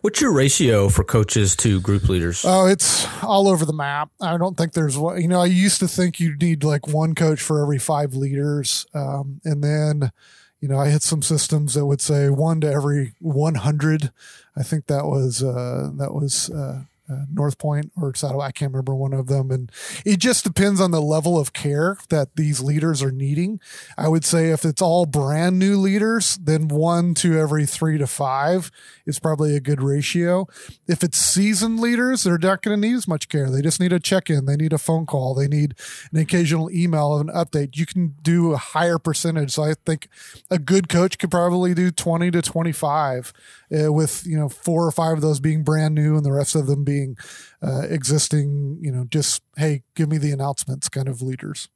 What's 0.00 0.20
your 0.20 0.32
ratio 0.32 0.88
for 0.88 1.04
coaches 1.04 1.54
to 1.56 1.80
group 1.80 2.08
leaders? 2.08 2.44
Oh, 2.46 2.66
it's 2.66 3.06
all 3.22 3.48
over 3.48 3.64
the 3.64 3.72
map. 3.72 4.10
I 4.20 4.36
don't 4.36 4.56
think 4.56 4.72
there's 4.72 4.96
one. 4.96 5.20
You 5.20 5.28
know, 5.28 5.40
I 5.40 5.46
used 5.46 5.80
to 5.80 5.88
think 5.88 6.20
you'd 6.20 6.40
need 6.40 6.64
like 6.64 6.88
one 6.88 7.14
coach 7.14 7.40
for 7.40 7.62
every 7.62 7.78
five 7.78 8.14
leaders, 8.14 8.86
um, 8.94 9.40
and 9.44 9.62
then, 9.62 10.12
you 10.60 10.68
know, 10.68 10.78
I 10.78 10.88
hit 10.88 11.02
some 11.02 11.22
systems 11.22 11.74
that 11.74 11.86
would 11.86 12.00
say 12.00 12.30
one 12.30 12.60
to 12.62 12.70
every 12.70 13.14
100. 13.20 14.10
I 14.56 14.62
think 14.62 14.86
that 14.86 15.04
was 15.04 15.42
uh, 15.42 15.90
that 15.96 16.14
was 16.14 16.50
uh, 16.50 16.84
uh, 17.08 17.24
North 17.32 17.58
Point 17.58 17.92
or 17.96 18.14
Saddle. 18.14 18.40
I 18.40 18.52
can't 18.52 18.72
remember 18.72 18.94
one 18.94 19.12
of 19.12 19.26
them. 19.26 19.50
And 19.50 19.70
it 20.04 20.18
just 20.18 20.44
depends 20.44 20.80
on 20.80 20.90
the 20.90 21.00
level 21.00 21.38
of 21.38 21.52
care 21.52 21.98
that 22.08 22.36
these 22.36 22.60
leaders 22.60 23.02
are 23.02 23.12
needing. 23.12 23.60
I 23.96 24.08
would 24.08 24.24
say 24.24 24.50
if 24.50 24.64
it's 24.64 24.82
all 24.82 25.06
brand 25.06 25.58
new 25.58 25.76
leaders, 25.76 26.36
then 26.36 26.68
one 26.68 27.14
to 27.14 27.38
every 27.38 27.66
three 27.66 27.98
to 27.98 28.06
five 28.06 28.70
is 29.06 29.18
probably 29.18 29.54
a 29.54 29.60
good 29.60 29.82
ratio. 29.82 30.46
If 30.86 31.02
it's 31.02 31.18
seasoned 31.18 31.80
leaders, 31.80 32.24
they're 32.24 32.38
not 32.38 32.62
going 32.62 32.80
to 32.80 32.88
need 32.88 32.96
as 32.96 33.08
much 33.08 33.28
care. 33.28 33.50
They 33.50 33.62
just 33.62 33.80
need 33.80 33.92
a 33.92 34.00
check 34.00 34.28
in. 34.28 34.46
They 34.46 34.56
need 34.56 34.72
a 34.72 34.78
phone 34.78 35.06
call. 35.06 35.34
They 35.34 35.48
need 35.48 35.74
an 36.12 36.18
occasional 36.18 36.70
email 36.70 37.14
of 37.14 37.28
an 37.28 37.34
update. 37.34 37.76
You 37.76 37.86
can 37.86 38.14
do 38.22 38.52
a 38.52 38.56
higher 38.56 38.98
percentage. 38.98 39.52
So 39.52 39.62
I 39.62 39.74
think 39.84 40.08
a 40.50 40.58
good 40.58 40.88
coach 40.88 41.18
could 41.18 41.30
probably 41.30 41.74
do 41.74 41.90
20 41.90 42.30
to 42.32 42.42
25 42.42 43.32
uh, 43.72 43.92
with, 43.92 44.26
you 44.26 44.36
know, 44.36 44.48
four 44.48 44.86
or 44.86 44.92
five 44.92 45.14
of 45.14 45.20
those 45.20 45.40
being 45.40 45.64
brand 45.64 45.94
new 45.94 46.16
and 46.16 46.24
the 46.24 46.32
rest 46.32 46.54
of 46.54 46.66
them 46.66 46.84
being 46.84 47.16
uh, 47.62 47.82
existing, 47.88 48.78
you 48.80 48.92
know, 48.92 49.04
just, 49.08 49.42
hey, 49.56 49.82
give 49.94 50.08
me 50.08 50.18
the 50.18 50.32
announcements 50.32 50.88
kind 50.88 51.08
of 51.08 51.22
leaders. 51.22 51.68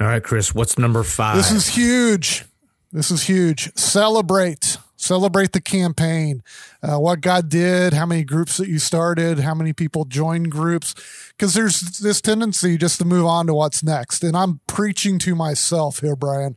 All 0.00 0.06
right, 0.06 0.22
Chris, 0.22 0.54
what's 0.54 0.78
number 0.78 1.02
five? 1.02 1.36
This 1.36 1.50
is 1.50 1.68
huge. 1.68 2.46
This 2.92 3.10
is 3.10 3.24
huge. 3.24 3.76
Celebrate. 3.76 4.69
Celebrate 5.00 5.52
the 5.52 5.62
campaign, 5.62 6.42
uh, 6.82 6.98
what 6.98 7.22
God 7.22 7.48
did, 7.48 7.94
how 7.94 8.04
many 8.04 8.22
groups 8.22 8.58
that 8.58 8.68
you 8.68 8.78
started, 8.78 9.38
how 9.38 9.54
many 9.54 9.72
people 9.72 10.04
joined 10.04 10.50
groups. 10.50 10.94
Because 11.30 11.54
there's 11.54 11.80
this 12.00 12.20
tendency 12.20 12.76
just 12.76 12.98
to 12.98 13.06
move 13.06 13.24
on 13.24 13.46
to 13.46 13.54
what's 13.54 13.82
next. 13.82 14.22
And 14.22 14.36
I'm 14.36 14.60
preaching 14.66 15.18
to 15.20 15.34
myself 15.34 16.00
here, 16.00 16.16
Brian. 16.16 16.54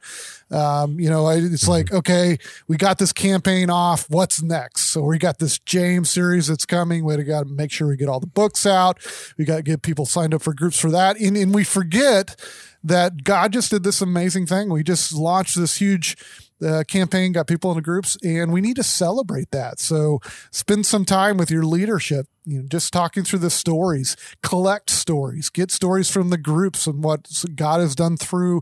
Um, 0.51 0.99
you 0.99 1.09
know, 1.09 1.29
it's 1.29 1.69
like, 1.69 1.85
mm-hmm. 1.85 1.95
okay, 1.95 2.37
we 2.67 2.75
got 2.75 2.97
this 2.97 3.13
campaign 3.13 3.69
off. 3.69 4.09
What's 4.09 4.41
next? 4.41 4.87
So 4.87 5.03
we 5.03 5.17
got 5.19 5.39
this 5.39 5.57
James 5.59 6.09
series 6.09 6.47
that's 6.47 6.65
coming. 6.65 7.05
We 7.05 7.15
got 7.23 7.47
to 7.47 7.49
make 7.49 7.71
sure 7.71 7.87
we 7.87 7.95
get 7.95 8.09
all 8.09 8.19
the 8.19 8.27
books 8.27 8.65
out. 8.65 8.99
We 9.37 9.45
got 9.45 9.55
to 9.55 9.63
get 9.63 9.83
people 9.83 10.05
signed 10.05 10.33
up 10.33 10.41
for 10.41 10.53
groups 10.53 10.77
for 10.77 10.91
that. 10.91 11.17
And, 11.17 11.37
and 11.37 11.55
we 11.55 11.63
forget 11.63 12.35
that 12.83 13.23
God 13.23 13.53
just 13.53 13.71
did 13.71 13.83
this 13.83 14.01
amazing 14.01 14.47
thing. 14.47 14.69
We 14.69 14.83
just 14.83 15.13
launched 15.13 15.55
this 15.55 15.77
huge 15.77 16.17
uh, 16.63 16.83
campaign, 16.87 17.31
got 17.31 17.47
people 17.47 17.71
into 17.71 17.81
groups, 17.81 18.17
and 18.23 18.51
we 18.51 18.61
need 18.61 18.75
to 18.77 18.83
celebrate 18.83 19.51
that. 19.51 19.79
So 19.79 20.19
spend 20.51 20.85
some 20.85 21.05
time 21.05 21.37
with 21.37 21.51
your 21.51 21.63
leadership, 21.63 22.27
you 22.45 22.61
know, 22.61 22.67
just 22.67 22.93
talking 22.93 23.23
through 23.23 23.39
the 23.39 23.49
stories, 23.49 24.15
collect 24.41 24.89
stories, 24.89 25.49
get 25.49 25.71
stories 25.71 26.09
from 26.09 26.29
the 26.29 26.37
groups 26.37 26.87
and 26.87 27.03
what 27.03 27.27
God 27.55 27.79
has 27.79 27.95
done 27.95 28.17
through 28.17 28.61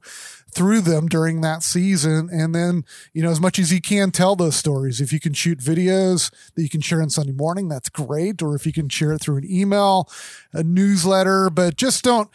through 0.54 0.82
them 0.82 1.08
during 1.08 1.42
that 1.42 1.64
season. 1.64 2.30
And 2.32 2.54
then, 2.54 2.84
you 3.14 3.24
know, 3.24 3.32
as 3.32 3.40
much 3.40 3.58
as 3.58 3.72
you 3.72 3.82
can 3.82 4.12
tell 4.12 4.36
those 4.36 4.56
stories. 4.56 5.00
If 5.00 5.14
you 5.14 5.20
can 5.20 5.34
shoot 5.34 5.60
videos 5.60 6.30
that 6.56 6.62
you 6.62 6.70
can 6.70 6.82
share 6.82 7.02
on 7.02 7.10
Sunday 7.10 7.32
morning, 7.32 7.70
that's 7.70 7.90
great. 7.90 8.42
Or 8.42 8.56
if 8.56 8.66
you 8.66 8.74
can 8.74 8.90
share 8.90 9.14
it 9.14 9.22
through 9.22 9.38
an 9.38 9.50
email, 9.50 10.10
a 10.52 10.64
newsletter, 10.64 11.50
but 11.50 11.78
just 11.78 12.04
don't 12.04 12.30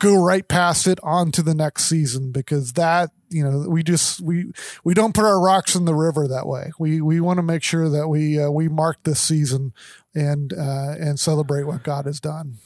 go 0.00 0.20
right 0.20 0.48
past 0.48 0.88
it 0.88 0.98
on 1.04 1.30
to 1.30 1.42
the 1.42 1.54
next 1.54 1.84
season 1.84 2.32
because 2.32 2.72
that 2.72 3.10
you 3.28 3.44
know 3.44 3.66
we 3.68 3.84
just 3.84 4.20
we 4.20 4.50
we 4.82 4.94
don't 4.94 5.14
put 5.14 5.24
our 5.24 5.40
rocks 5.40 5.76
in 5.76 5.84
the 5.84 5.94
river 5.94 6.26
that 6.26 6.46
way. 6.46 6.72
We 6.78 7.00
we 7.00 7.20
want 7.20 7.36
to 7.36 7.42
make 7.42 7.62
sure 7.62 7.88
that 7.88 8.08
we 8.08 8.40
uh, 8.40 8.50
we 8.50 8.68
mark 8.68 9.04
this 9.04 9.20
season 9.20 9.72
and 10.12 10.52
uh, 10.52 10.94
and 10.98 11.20
celebrate 11.20 11.64
what 11.64 11.84
god 11.84 12.06
has 12.06 12.18
done. 12.18 12.56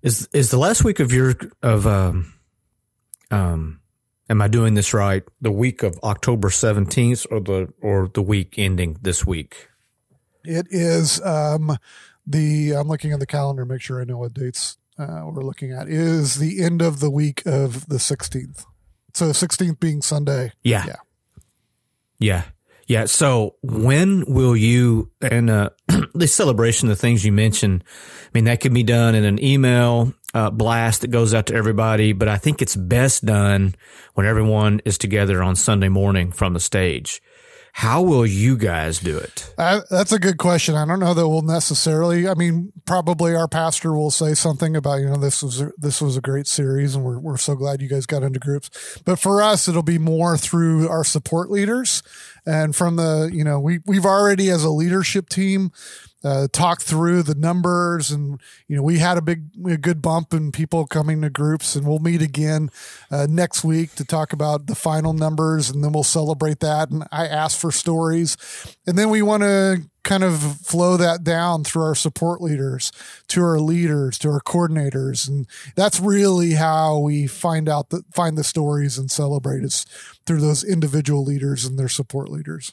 Is 0.00 0.28
is 0.32 0.50
the 0.50 0.58
last 0.58 0.84
week 0.84 1.00
of 1.00 1.12
your 1.12 1.34
of 1.62 1.86
um 1.86 2.32
um 3.30 3.80
am 4.30 4.40
i 4.40 4.48
doing 4.48 4.74
this 4.74 4.94
right? 4.94 5.24
The 5.40 5.52
week 5.52 5.82
of 5.82 5.98
october 6.02 6.48
17th 6.48 7.26
or 7.30 7.40
the 7.40 7.72
or 7.82 8.08
the 8.08 8.22
week 8.22 8.54
ending 8.56 8.96
this 9.02 9.26
week? 9.26 9.68
It 10.44 10.68
is 10.70 11.20
um 11.22 11.76
the 12.28 12.72
i'm 12.72 12.88
looking 12.88 13.12
at 13.12 13.20
the 13.20 13.26
calendar 13.26 13.64
make 13.64 13.80
sure 13.80 14.02
i 14.02 14.04
know 14.04 14.18
what 14.18 14.34
dates 14.34 14.76
uh, 14.98 15.22
we're 15.24 15.42
looking 15.42 15.72
at 15.72 15.88
is 15.88 16.36
the 16.36 16.62
end 16.62 16.82
of 16.82 17.00
the 17.00 17.10
week 17.10 17.42
of 17.46 17.86
the 17.88 17.96
16th 17.96 18.64
so 19.14 19.26
16th 19.26 19.80
being 19.80 20.02
sunday. 20.02 20.52
Yeah. 20.62 20.84
Yeah. 20.86 20.96
Yeah. 22.18 22.42
Yeah. 22.86 23.04
So 23.06 23.56
when 23.62 24.24
will 24.26 24.56
you 24.56 25.10
and 25.20 25.50
uh 25.50 25.70
the 26.14 26.28
celebration 26.28 26.88
the 26.88 26.96
things 26.96 27.24
you 27.24 27.32
mentioned 27.32 27.82
i 27.88 28.28
mean 28.34 28.44
that 28.44 28.60
can 28.60 28.72
be 28.72 28.82
done 28.82 29.14
in 29.14 29.24
an 29.24 29.42
email 29.42 30.12
uh, 30.34 30.50
blast 30.50 31.00
that 31.00 31.10
goes 31.10 31.32
out 31.32 31.46
to 31.46 31.54
everybody 31.54 32.12
but 32.12 32.28
i 32.28 32.36
think 32.36 32.60
it's 32.60 32.76
best 32.76 33.24
done 33.24 33.74
when 34.14 34.26
everyone 34.26 34.80
is 34.84 34.98
together 34.98 35.42
on 35.42 35.56
sunday 35.56 35.88
morning 35.88 36.30
from 36.30 36.52
the 36.52 36.60
stage 36.60 37.22
how 37.78 38.02
will 38.02 38.26
you 38.26 38.56
guys 38.56 38.98
do 38.98 39.16
it? 39.16 39.54
Uh, 39.56 39.82
that's 39.88 40.10
a 40.10 40.18
good 40.18 40.36
question. 40.36 40.74
I 40.74 40.84
don't 40.84 40.98
know 40.98 41.14
that 41.14 41.28
we'll 41.28 41.42
necessarily. 41.42 42.26
I 42.26 42.34
mean, 42.34 42.72
probably 42.86 43.36
our 43.36 43.46
pastor 43.46 43.94
will 43.94 44.10
say 44.10 44.34
something 44.34 44.74
about 44.74 44.96
you 44.96 45.06
know 45.06 45.16
this 45.16 45.44
was 45.44 45.62
this 45.76 46.02
was 46.02 46.16
a 46.16 46.20
great 46.20 46.48
series, 46.48 46.96
and 46.96 47.04
we're 47.04 47.20
we're 47.20 47.36
so 47.36 47.54
glad 47.54 47.80
you 47.80 47.88
guys 47.88 48.04
got 48.04 48.24
into 48.24 48.40
groups. 48.40 48.98
But 49.04 49.20
for 49.20 49.40
us, 49.40 49.68
it'll 49.68 49.84
be 49.84 49.96
more 49.96 50.36
through 50.36 50.88
our 50.88 51.04
support 51.04 51.52
leaders, 51.52 52.02
and 52.44 52.74
from 52.74 52.96
the 52.96 53.30
you 53.32 53.44
know 53.44 53.60
we 53.60 53.78
we've 53.86 54.04
already 54.04 54.50
as 54.50 54.64
a 54.64 54.70
leadership 54.70 55.28
team 55.28 55.70
uh, 56.24 56.48
talk 56.52 56.82
through 56.82 57.22
the 57.22 57.34
numbers 57.34 58.10
and 58.10 58.40
you 58.66 58.76
know 58.76 58.82
we 58.82 58.98
had 58.98 59.16
a 59.16 59.22
big 59.22 59.44
a 59.66 59.76
good 59.76 60.02
bump 60.02 60.34
in 60.34 60.50
people 60.50 60.86
coming 60.86 61.22
to 61.22 61.30
groups 61.30 61.76
and 61.76 61.86
we'll 61.86 62.00
meet 62.00 62.20
again 62.20 62.70
uh, 63.10 63.26
next 63.30 63.62
week 63.62 63.94
to 63.94 64.04
talk 64.04 64.32
about 64.32 64.66
the 64.66 64.74
final 64.74 65.12
numbers 65.12 65.70
and 65.70 65.84
then 65.84 65.92
we'll 65.92 66.02
celebrate 66.02 66.60
that. 66.60 66.90
And 66.90 67.04
i 67.12 67.26
ask 67.26 67.58
for 67.58 67.70
stories 67.70 68.36
and 68.86 68.98
then 68.98 69.10
we 69.10 69.22
want 69.22 69.42
to 69.44 69.82
kind 70.02 70.24
of 70.24 70.40
flow 70.60 70.96
that 70.96 71.22
down 71.22 71.62
through 71.62 71.82
our 71.82 71.94
support 71.94 72.40
leaders 72.40 72.90
to 73.28 73.42
our 73.42 73.60
leaders 73.60 74.18
to 74.18 74.30
our 74.30 74.40
coordinators. 74.40 75.28
And 75.28 75.46
that's 75.76 76.00
really 76.00 76.52
how 76.52 76.98
we 76.98 77.26
find 77.26 77.68
out 77.68 77.90
the 77.90 78.02
find 78.12 78.38
the 78.38 78.44
stories 78.44 78.96
and 78.96 79.10
celebrate 79.10 79.62
is 79.62 79.84
through 80.26 80.40
those 80.40 80.64
individual 80.64 81.24
leaders 81.24 81.64
and 81.64 81.78
their 81.78 81.88
support 81.88 82.30
leaders 82.30 82.72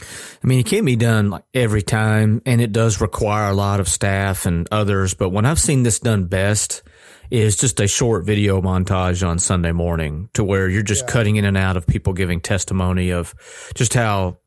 I 0.00 0.46
mean, 0.46 0.60
it 0.60 0.66
can't 0.66 0.86
be 0.86 0.96
done 0.96 1.30
like 1.30 1.44
every 1.54 1.82
time, 1.82 2.42
and 2.44 2.60
it 2.60 2.72
does 2.72 3.00
require 3.00 3.50
a 3.50 3.54
lot 3.54 3.80
of 3.80 3.88
staff 3.88 4.46
and 4.46 4.68
others. 4.70 5.14
But 5.14 5.30
when 5.30 5.46
I've 5.46 5.60
seen 5.60 5.82
this 5.82 6.00
done 6.00 6.26
best, 6.26 6.82
is 7.30 7.56
just 7.56 7.80
a 7.80 7.88
short 7.88 8.24
video 8.24 8.60
montage 8.60 9.26
on 9.26 9.38
Sunday 9.38 9.72
morning 9.72 10.28
to 10.34 10.44
where 10.44 10.68
you're 10.68 10.82
just 10.82 11.04
yeah. 11.04 11.12
cutting 11.12 11.36
in 11.36 11.44
and 11.44 11.56
out 11.56 11.76
of 11.76 11.86
people 11.86 12.12
giving 12.12 12.40
testimony 12.40 13.10
of 13.10 13.34
just 13.74 13.94
how 13.94 14.38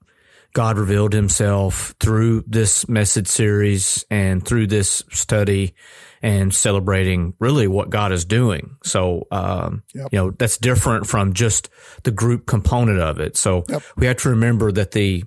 God 0.53 0.77
revealed 0.77 1.13
himself 1.13 1.95
through 1.99 2.43
this 2.47 2.88
message 2.88 3.27
series 3.27 4.05
and 4.10 4.45
through 4.45 4.67
this 4.67 5.03
study 5.12 5.75
and 6.21 6.53
celebrating 6.53 7.33
really 7.39 7.67
what 7.67 7.89
God 7.89 8.12
is 8.12 8.25
doing. 8.25 8.77
So, 8.83 9.27
um, 9.31 9.83
yep. 9.93 10.10
you 10.12 10.17
know, 10.17 10.31
that's 10.31 10.57
different 10.57 11.05
from 11.07 11.33
just 11.33 11.69
the 12.03 12.12
group 12.12 12.45
component 12.45 12.99
of 12.99 13.19
it. 13.19 13.38
So 13.38 13.65
yep. 13.67 13.83
we 13.97 14.07
have 14.07 14.17
to 14.17 14.29
remember 14.29 14.71
that 14.71 14.91
the, 14.91 15.25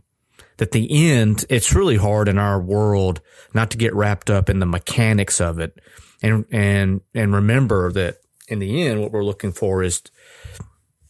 that 0.61 0.73
the 0.73 1.11
end, 1.11 1.45
it's 1.49 1.75
really 1.75 1.97
hard 1.97 2.29
in 2.29 2.39
our 2.39 2.61
world 2.61 3.21
not 3.55 3.71
to 3.71 3.79
get 3.79 3.95
wrapped 3.95 4.29
up 4.29 4.49
in 4.49 4.61
the 4.61 4.67
mechanics 4.67 5.41
of 5.41 5.59
it 5.59 5.81
and, 6.23 6.45
and, 6.51 7.01
and 7.15 7.35
remember 7.35 7.91
that 7.93 8.19
in 8.49 8.59
the 8.59 8.83
end, 8.83 9.01
what 9.01 9.13
we're 9.13 9.25
looking 9.25 9.53
for 9.53 9.83
is, 9.83 10.03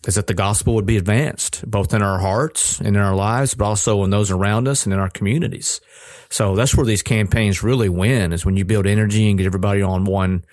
is 0.07 0.15
that 0.15 0.27
the 0.27 0.35
gospel 0.35 0.75
would 0.75 0.87
be 0.87 0.97
advanced 0.97 1.69
both 1.69 1.93
in 1.93 2.03
our 2.03 2.21
hearts 2.21 2.79
and 2.79 2.89
in 2.89 2.97
our 2.97 3.15
lives, 3.15 3.55
but 3.55 3.65
also 3.65 4.05
in 4.05 4.11
those 4.11 4.31
around 4.31 4.69
us 4.69 4.85
and 4.85 4.93
in 4.93 5.01
our 5.01 5.11
communities. 5.11 5.81
So 6.29 6.55
that's 6.55 6.77
where 6.77 6.87
these 6.87 7.03
campaigns 7.03 7.63
really 7.63 7.89
win 7.89 8.33
is 8.33 8.47
when 8.47 8.57
you 8.57 8.65
build 8.65 8.87
energy 8.87 9.29
and 9.29 9.37
get 9.37 9.47
everybody 9.47 9.83
on 9.83 10.05
one, 10.05 10.45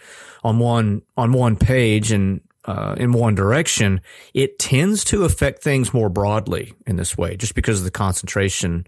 on 0.44 0.58
one, 0.58 1.04
on 1.16 1.34
one 1.34 1.56
page 1.56 2.12
and 2.12 2.42
uh, 2.68 2.96
in 2.98 3.14
one 3.14 3.34
direction, 3.34 4.02
it 4.34 4.60
tends 4.60 5.04
to 5.06 5.24
affect 5.24 5.64
things 5.64 5.94
more 5.94 6.10
broadly 6.10 6.74
in 6.86 6.98
this 6.98 7.18
way, 7.18 7.38
just 7.38 7.56
because 7.56 7.80
of 7.80 7.86
the 7.86 7.92
concentration 7.92 8.86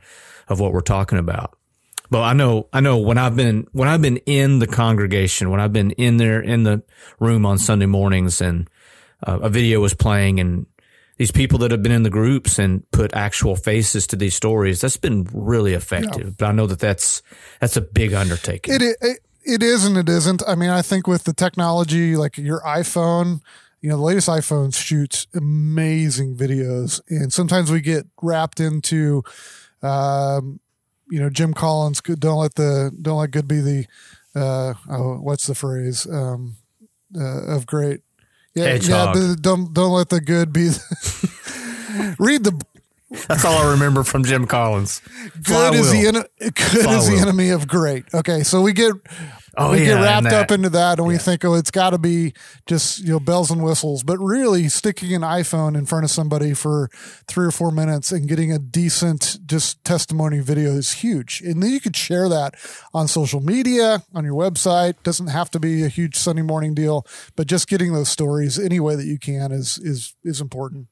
of 0.49 0.59
what 0.59 0.73
we're 0.73 0.81
talking 0.81 1.17
about. 1.17 1.57
But 2.11 2.23
I 2.23 2.33
know, 2.33 2.67
I 2.73 2.81
know 2.81 2.97
when 2.97 3.17
I've 3.17 3.35
been, 3.35 3.67
when 3.71 3.87
I've 3.87 4.01
been 4.01 4.17
in 4.17 4.59
the 4.59 4.67
congregation, 4.67 5.49
when 5.49 5.59
I've 5.59 5.73
been 5.73 5.91
in 5.91 6.17
there 6.17 6.41
in 6.41 6.63
the 6.63 6.81
room 7.19 7.45
on 7.45 7.57
Sunday 7.57 7.85
mornings 7.85 8.41
and 8.41 8.67
uh, 9.25 9.39
a 9.43 9.49
video 9.49 9.79
was 9.79 9.93
playing 9.93 10.39
and 10.39 10.65
these 11.17 11.31
people 11.31 11.59
that 11.59 11.71
have 11.71 11.83
been 11.83 11.91
in 11.91 12.03
the 12.03 12.09
groups 12.09 12.57
and 12.57 12.89
put 12.91 13.13
actual 13.13 13.55
faces 13.55 14.07
to 14.07 14.15
these 14.15 14.33
stories, 14.33 14.81
that's 14.81 14.97
been 14.97 15.27
really 15.33 15.73
effective. 15.73 16.27
Yeah. 16.27 16.33
But 16.37 16.45
I 16.47 16.51
know 16.51 16.65
that 16.65 16.79
that's, 16.79 17.21
that's 17.59 17.77
a 17.77 17.81
big 17.81 18.13
undertaking. 18.13 18.73
It, 18.73 18.97
it, 19.01 19.19
it 19.43 19.63
is 19.63 19.85
and 19.85 19.97
it 19.97 20.09
isn't. 20.09 20.41
I 20.47 20.55
mean, 20.55 20.69
I 20.69 20.81
think 20.81 21.07
with 21.07 21.25
the 21.25 21.33
technology, 21.33 22.15
like 22.15 22.37
your 22.37 22.61
iPhone, 22.61 23.41
you 23.81 23.89
know, 23.89 23.97
the 23.97 24.03
latest 24.03 24.27
iPhone 24.27 24.75
shoots 24.75 25.27
amazing 25.33 26.35
videos, 26.35 27.01
and 27.09 27.31
sometimes 27.31 27.71
we 27.71 27.81
get 27.81 28.05
wrapped 28.21 28.59
into, 28.59 29.23
um, 29.81 30.59
you 31.09 31.19
know, 31.19 31.29
Jim 31.29 31.53
Collins. 31.53 32.01
Don't 32.01 32.39
let 32.39 32.55
the 32.55 32.91
don't 33.01 33.19
let 33.19 33.31
good 33.31 33.47
be 33.47 33.61
the, 33.61 33.85
uh, 34.35 34.73
oh, 34.89 35.19
what's 35.21 35.47
the 35.47 35.55
phrase 35.55 36.07
um, 36.11 36.57
uh, 37.15 37.45
of 37.45 37.65
great? 37.65 38.01
Yeah, 38.53 38.65
Hedgehog. 38.65 39.15
yeah. 39.15 39.35
Don't 39.39 39.73
don't 39.73 39.91
let 39.91 40.09
the 40.09 40.21
good 40.21 40.51
be. 40.51 40.69
The, 40.69 42.15
read 42.19 42.43
the 42.43 42.59
that's 43.27 43.43
all 43.43 43.57
I 43.57 43.71
remember 43.71 44.03
from 44.03 44.23
Jim 44.23 44.45
Collins. 44.45 45.01
Good 45.41 45.73
is 45.73 45.91
the 45.91 46.07
en- 46.07 46.13
good 46.39 46.89
is 46.91 47.07
the 47.07 47.17
enemy 47.19 47.49
of 47.49 47.67
great. 47.67 48.05
Okay, 48.13 48.43
so 48.43 48.61
we 48.61 48.71
get 48.71 48.93
oh, 49.59 49.71
we 49.71 49.79
yeah, 49.79 49.85
get 49.85 49.93
wrapped 50.01 50.27
up 50.27 50.51
into 50.51 50.69
that, 50.69 50.99
and 50.99 51.07
we 51.07 51.17
think, 51.17 51.43
oh, 51.45 51.53
it's 51.53 51.71
got 51.71 51.91
to 51.91 51.97
be 51.97 52.33
just 52.65 52.99
you 52.99 53.09
know 53.09 53.19
bells 53.19 53.51
and 53.51 53.63
whistles. 53.63 54.03
But 54.03 54.17
really, 54.19 54.69
sticking 54.69 55.13
an 55.13 55.21
iPhone 55.21 55.77
in 55.77 55.85
front 55.85 56.05
of 56.05 56.11
somebody 56.11 56.53
for 56.53 56.89
three 57.27 57.45
or 57.45 57.51
four 57.51 57.71
minutes 57.71 58.11
and 58.11 58.27
getting 58.27 58.51
a 58.51 58.59
decent 58.59 59.39
just 59.45 59.83
testimony 59.83 60.39
video 60.39 60.71
is 60.71 60.93
huge. 60.93 61.41
And 61.41 61.61
then 61.61 61.71
you 61.71 61.79
could 61.79 61.95
share 61.95 62.29
that 62.29 62.55
on 62.93 63.07
social 63.07 63.41
media, 63.41 64.03
on 64.13 64.25
your 64.25 64.35
website. 64.35 64.95
Doesn't 65.03 65.27
have 65.27 65.51
to 65.51 65.59
be 65.59 65.83
a 65.83 65.89
huge 65.89 66.15
Sunday 66.15 66.41
morning 66.41 66.73
deal, 66.73 67.05
but 67.35 67.47
just 67.47 67.67
getting 67.67 67.93
those 67.93 68.09
stories 68.09 68.57
any 68.57 68.79
way 68.79 68.95
that 68.95 69.05
you 69.05 69.19
can 69.19 69.51
is 69.51 69.77
is 69.77 70.15
is 70.23 70.41
important. 70.41 70.87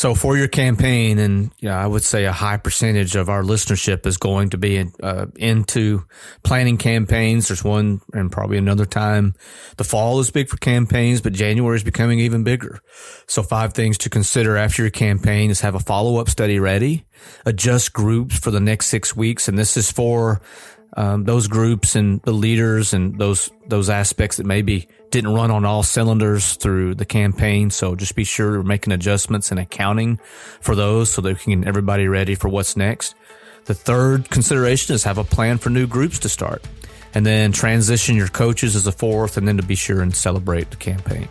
So 0.00 0.14
for 0.14 0.34
your 0.34 0.48
campaign, 0.48 1.18
and 1.18 1.52
yeah, 1.60 1.78
I 1.78 1.86
would 1.86 2.02
say 2.02 2.24
a 2.24 2.32
high 2.32 2.56
percentage 2.56 3.16
of 3.16 3.28
our 3.28 3.42
listenership 3.42 4.06
is 4.06 4.16
going 4.16 4.48
to 4.48 4.56
be 4.56 4.82
uh, 5.02 5.26
into 5.36 6.06
planning 6.42 6.78
campaigns. 6.78 7.48
There's 7.48 7.62
one, 7.62 8.00
and 8.14 8.32
probably 8.32 8.56
another 8.56 8.86
time. 8.86 9.34
The 9.76 9.84
fall 9.84 10.18
is 10.20 10.30
big 10.30 10.48
for 10.48 10.56
campaigns, 10.56 11.20
but 11.20 11.34
January 11.34 11.76
is 11.76 11.84
becoming 11.84 12.18
even 12.18 12.44
bigger. 12.44 12.80
So 13.26 13.42
five 13.42 13.74
things 13.74 13.98
to 13.98 14.08
consider 14.08 14.56
after 14.56 14.80
your 14.80 14.90
campaign 14.90 15.50
is 15.50 15.60
have 15.60 15.74
a 15.74 15.80
follow 15.80 16.16
up 16.16 16.30
study 16.30 16.58
ready, 16.58 17.04
adjust 17.44 17.92
groups 17.92 18.38
for 18.38 18.50
the 18.50 18.58
next 18.58 18.86
six 18.86 19.14
weeks, 19.14 19.48
and 19.48 19.58
this 19.58 19.76
is 19.76 19.92
for 19.92 20.40
um, 20.94 21.24
those 21.24 21.46
groups 21.46 21.94
and 21.94 22.20
the 22.22 22.32
leaders 22.32 22.92
and 22.92 23.18
those 23.18 23.50
those 23.66 23.88
aspects 23.88 24.38
that 24.38 24.46
maybe 24.46 24.88
didn't 25.10 25.32
run 25.32 25.50
on 25.50 25.64
all 25.64 25.82
cylinders 25.82 26.54
through 26.56 26.94
the 26.94 27.04
campaign. 27.04 27.70
So 27.70 27.94
just 27.94 28.14
be 28.14 28.24
sure 28.24 28.58
we're 28.58 28.62
making 28.62 28.92
adjustments 28.92 29.50
and 29.50 29.60
accounting 29.60 30.18
for 30.60 30.74
those 30.74 31.12
so 31.12 31.22
that 31.22 31.28
we 31.28 31.38
can 31.38 31.60
get 31.60 31.68
everybody 31.68 32.08
ready 32.08 32.34
for 32.34 32.48
what's 32.48 32.76
next. 32.76 33.14
The 33.66 33.74
third 33.74 34.30
consideration 34.30 34.94
is 34.94 35.04
have 35.04 35.18
a 35.18 35.24
plan 35.24 35.58
for 35.58 35.70
new 35.70 35.86
groups 35.86 36.18
to 36.20 36.28
start, 36.28 36.66
and 37.14 37.24
then 37.24 37.52
transition 37.52 38.16
your 38.16 38.28
coaches 38.28 38.74
as 38.74 38.86
a 38.86 38.92
fourth, 38.92 39.36
and 39.36 39.46
then 39.46 39.58
to 39.58 39.62
be 39.62 39.74
sure 39.74 40.00
and 40.00 40.14
celebrate 40.14 40.70
the 40.70 40.76
campaign. 40.76 41.28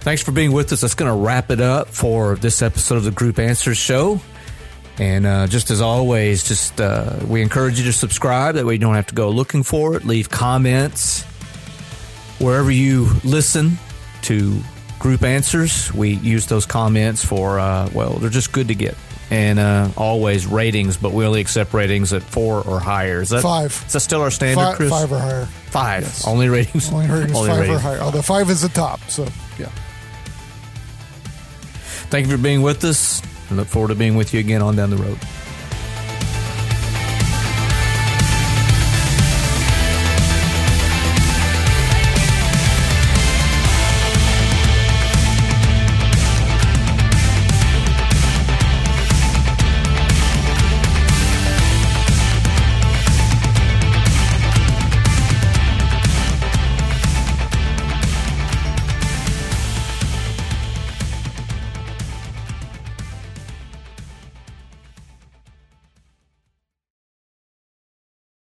Thanks 0.00 0.22
for 0.22 0.32
being 0.32 0.52
with 0.52 0.72
us. 0.72 0.80
That's 0.80 0.94
going 0.94 1.10
to 1.10 1.24
wrap 1.24 1.50
it 1.50 1.60
up 1.60 1.88
for 1.88 2.36
this 2.36 2.62
episode 2.62 2.96
of 2.96 3.04
the 3.04 3.10
Group 3.10 3.38
Answers 3.38 3.78
Show. 3.78 4.20
And 5.02 5.26
uh, 5.26 5.48
just 5.48 5.72
as 5.72 5.80
always, 5.80 6.44
just 6.44 6.80
uh, 6.80 7.18
we 7.26 7.42
encourage 7.42 7.76
you 7.76 7.84
to 7.86 7.92
subscribe. 7.92 8.54
That 8.54 8.64
way 8.64 8.74
you 8.74 8.78
don't 8.78 8.94
have 8.94 9.08
to 9.08 9.16
go 9.16 9.30
looking 9.30 9.64
for 9.64 9.96
it. 9.96 10.04
Leave 10.04 10.30
comments 10.30 11.24
wherever 12.38 12.70
you 12.70 13.08
listen 13.24 13.78
to 14.22 14.60
group 15.00 15.24
answers. 15.24 15.92
We 15.92 16.10
use 16.10 16.46
those 16.46 16.66
comments 16.66 17.24
for, 17.24 17.58
uh, 17.58 17.90
well, 17.92 18.12
they're 18.12 18.30
just 18.30 18.52
good 18.52 18.68
to 18.68 18.76
get. 18.76 18.94
And 19.28 19.58
uh, 19.58 19.88
always 19.96 20.46
ratings, 20.46 20.96
but 20.96 21.12
we 21.12 21.26
only 21.26 21.40
accept 21.40 21.74
ratings 21.74 22.12
at 22.12 22.22
four 22.22 22.62
or 22.64 22.78
higher. 22.78 23.22
Is 23.22 23.30
that 23.30 23.42
Five. 23.42 23.82
Is 23.88 23.94
that 23.94 24.00
still 24.00 24.20
our 24.22 24.30
standard, 24.30 24.62
Five, 24.62 24.76
Chris? 24.76 24.90
five 24.90 25.10
or 25.10 25.18
higher. 25.18 25.46
Five. 25.46 26.02
Yes. 26.02 26.28
Only 26.28 26.48
ratings. 26.48 26.92
Only 26.92 27.08
ratings 27.08 27.32
five 27.32 27.58
ratings. 27.58 27.76
or 27.76 27.80
higher. 27.80 27.98
Although 27.98 28.22
five 28.22 28.48
is 28.50 28.62
the 28.62 28.68
top. 28.68 29.00
So 29.08 29.26
yeah. 29.58 29.66
Thank 32.08 32.28
you 32.28 32.36
for 32.36 32.40
being 32.40 32.62
with 32.62 32.84
us. 32.84 33.20
I 33.52 33.54
look 33.54 33.68
forward 33.68 33.88
to 33.88 33.94
being 33.94 34.16
with 34.16 34.32
you 34.32 34.40
again 34.40 34.62
on 34.62 34.76
down 34.76 34.90
the 34.90 34.96
road. 34.96 35.18